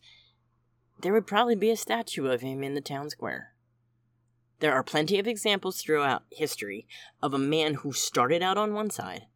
[1.04, 3.54] there would probably be a statue of him in the town square.
[4.60, 6.88] There are plenty of examples throughout history
[7.22, 9.28] of a man who started out on one side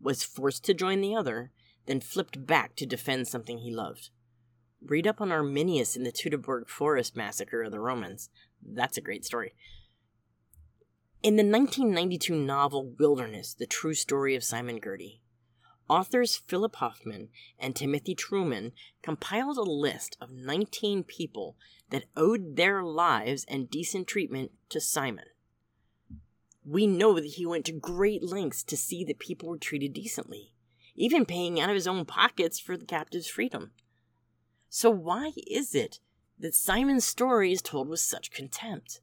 [0.00, 1.52] was forced to join the other,
[1.86, 4.10] then flipped back to defend something he loved.
[4.84, 8.28] Read up on Arminius in the Teutoburg Forest massacre of the Romans.
[8.60, 9.54] That's a great story.
[11.22, 15.21] In the 1992 novel Wilderness, The True Story of Simon Girty,
[15.92, 17.28] authors Philip Hoffman
[17.58, 18.72] and Timothy Truman
[19.02, 21.56] compiled a list of 19 people
[21.90, 25.26] that owed their lives and decent treatment to Simon
[26.64, 30.52] we know that he went to great lengths to see that people were treated decently,
[30.94, 33.72] even paying out of his own pockets for the captive's freedom.
[34.68, 35.98] So, why is it
[36.38, 39.00] that Simon's story is told with such contempt?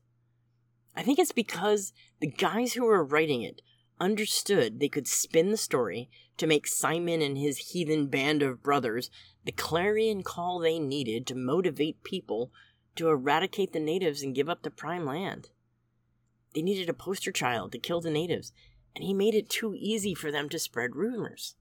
[0.95, 3.61] I think it's because the guys who were writing it
[3.99, 9.09] understood they could spin the story to make Simon and his heathen band of brothers
[9.45, 12.51] the clarion call they needed to motivate people
[12.95, 15.49] to eradicate the natives and give up the prime land.
[16.53, 18.51] They needed a poster child to kill the natives,
[18.95, 21.55] and he made it too easy for them to spread rumors.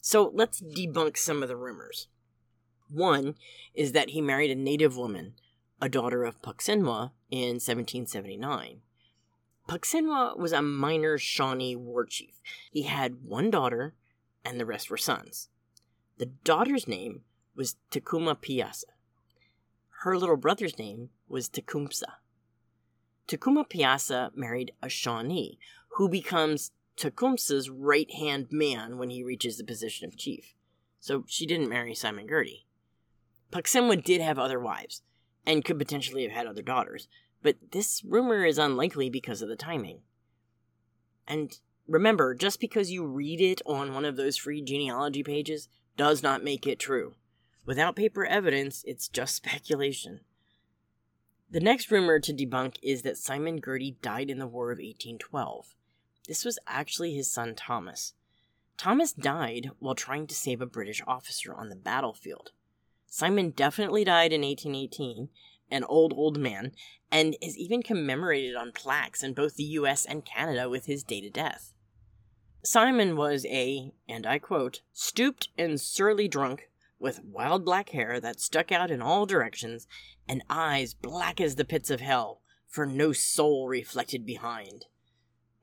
[0.00, 2.08] So let's debunk some of the rumors.
[2.88, 3.34] One
[3.74, 5.34] is that he married a native woman,
[5.80, 8.80] a daughter of Pucksinwah, in 1779.
[9.68, 12.40] Pucksinwah was a minor Shawnee war chief.
[12.72, 13.94] He had one daughter,
[14.42, 15.50] and the rest were sons.
[16.16, 17.20] The daughter's name
[17.54, 18.84] was Piasa.
[20.02, 22.14] Her little brother's name was Tecumseh.
[23.28, 25.58] Piasa married a Shawnee,
[25.96, 30.54] who becomes Tecumseh's right hand man when he reaches the position of chief.
[30.98, 32.66] So she didn't marry Simon Girty.
[33.52, 35.02] Pucksinwah did have other wives,
[35.44, 37.06] and could potentially have had other daughters,
[37.42, 40.00] but this rumor is unlikely because of the timing.
[41.26, 46.22] And remember, just because you read it on one of those free genealogy pages does
[46.22, 47.14] not make it true.
[47.66, 50.20] Without paper evidence, it's just speculation.
[51.50, 55.74] The next rumor to debunk is that Simon Girty died in the War of 1812.
[56.26, 58.12] This was actually his son Thomas.
[58.76, 62.52] Thomas died while trying to save a British officer on the battlefield.
[63.06, 65.30] Simon definitely died in 1818,
[65.70, 66.72] an old, old man,
[67.10, 71.26] and is even commemorated on plaques in both the US and Canada with his date
[71.26, 71.72] of death.
[72.64, 78.40] Simon was a, and I quote, stooped and surly drunk with wild black hair that
[78.40, 79.86] stuck out in all directions,
[80.28, 84.86] and eyes black as the pits of hell, for no soul reflected behind.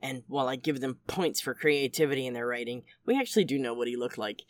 [0.00, 3.74] And while I give them points for creativity in their writing, we actually do know
[3.74, 4.42] what he looked like.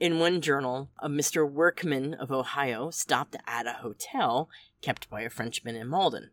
[0.00, 1.46] In one journal, a Mr.
[1.46, 4.48] Workman of Ohio stopped at a hotel
[4.80, 6.30] kept by a Frenchman in Malden.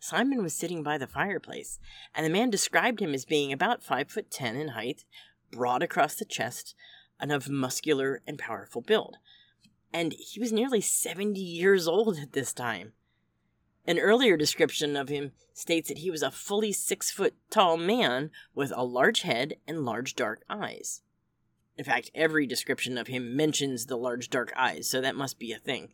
[0.00, 1.78] Simon was sitting by the fireplace,
[2.16, 5.04] and the man described him as being about five foot ten in height,
[5.52, 6.74] broad across the chest,
[7.20, 9.18] and of muscular and powerful build.
[9.92, 12.92] And he was nearly 70 years old at this time.
[13.86, 18.32] An earlier description of him states that he was a fully six foot tall man
[18.52, 21.02] with a large head and large dark eyes.
[21.76, 25.52] In fact, every description of him mentions the large dark eyes, so that must be
[25.52, 25.88] a thing.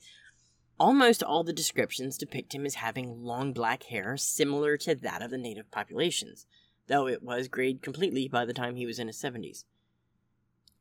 [0.78, 5.30] Almost all the descriptions depict him as having long black hair similar to that of
[5.30, 6.46] the native populations,
[6.86, 9.64] though it was grayed completely by the time he was in his 70s.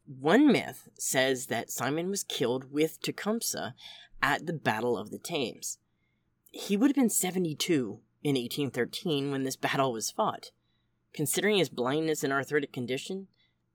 [0.05, 3.75] One myth says that Simon was killed with Tecumseh
[4.21, 5.77] at the Battle of the Thames.
[6.51, 10.51] He would have been 72 in 1813 when this battle was fought.
[11.13, 13.27] Considering his blindness and arthritic condition,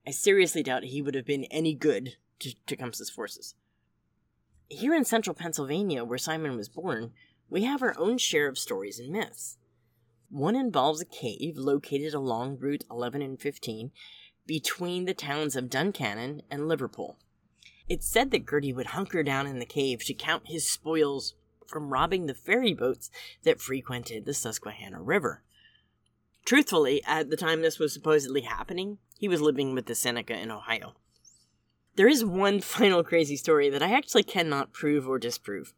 [0.07, 3.54] I seriously doubt he would have been any good to Tecumseh's forces.
[4.68, 7.12] Here in central Pennsylvania, where Simon was born,
[7.50, 9.59] we have our own share of stories and myths.
[10.28, 13.90] One involves a cave located along Route 11 and 15
[14.46, 17.18] between the towns of Duncannon and Liverpool.
[17.88, 21.34] It's said that Girty would hunker down in the cave to count his spoils
[21.66, 23.11] from robbing the ferry boats
[23.44, 25.42] that frequented the Susquehanna River.
[26.44, 30.50] Truthfully, at the time this was supposedly happening, he was living with the Seneca in
[30.50, 30.94] Ohio.
[31.96, 35.72] There is one final crazy story that I actually cannot prove or disprove.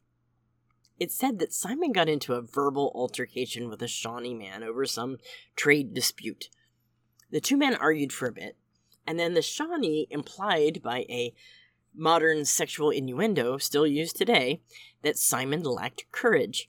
[0.99, 5.19] It's said that Simon got into a verbal altercation with a Shawnee man over some
[5.55, 6.49] trade dispute.
[7.31, 8.57] The two men argued for a bit,
[9.07, 11.35] and then the Shawnee implied by a
[11.95, 14.61] modern sexual innuendo still used today
[15.03, 16.69] that Simon lacked courage.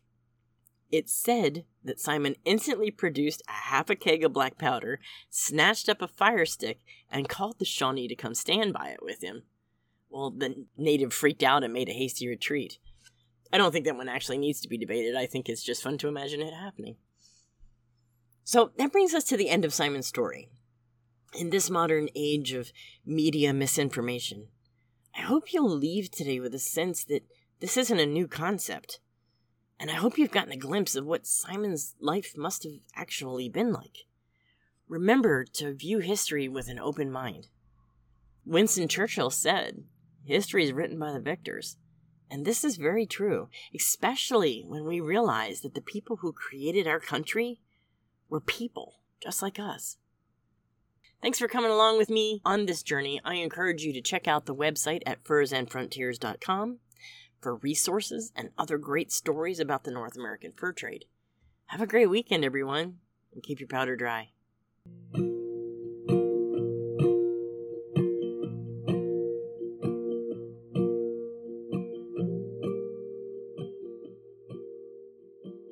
[0.91, 4.99] It said that Simon instantly produced a half a keg of black powder,
[5.30, 9.23] snatched up a fire stick, and called the Shawnee to come stand by it with
[9.23, 9.43] him.
[10.09, 12.80] Well, the native freaked out and made a hasty retreat.
[13.51, 15.15] I don't think that one actually needs to be debated.
[15.15, 16.97] I think it's just fun to imagine it happening.
[18.43, 20.49] So that brings us to the end of Simon's story.
[21.38, 22.71] In this modern age of
[23.05, 24.47] media misinformation,
[25.15, 27.23] I hope you'll leave today with a sense that
[27.59, 28.99] this isn't a new concept.
[29.80, 33.71] And I hope you've gotten a glimpse of what Simon's life must have actually been
[33.71, 34.05] like.
[34.89, 37.47] Remember to view history with an open mind.
[38.45, 39.84] Winston Churchill said,
[40.25, 41.77] History is written by the victors.
[42.30, 46.99] And this is very true, especially when we realize that the people who created our
[46.99, 47.61] country
[48.30, 49.97] were people just like us.
[51.21, 53.19] Thanks for coming along with me on this journey.
[53.25, 56.77] I encourage you to check out the website at fursandfrontiers.com
[57.42, 61.06] for resources and other great stories about the North American fur trade.
[61.68, 63.00] Have a great weekend, everyone,
[63.34, 64.32] and keep your powder dry.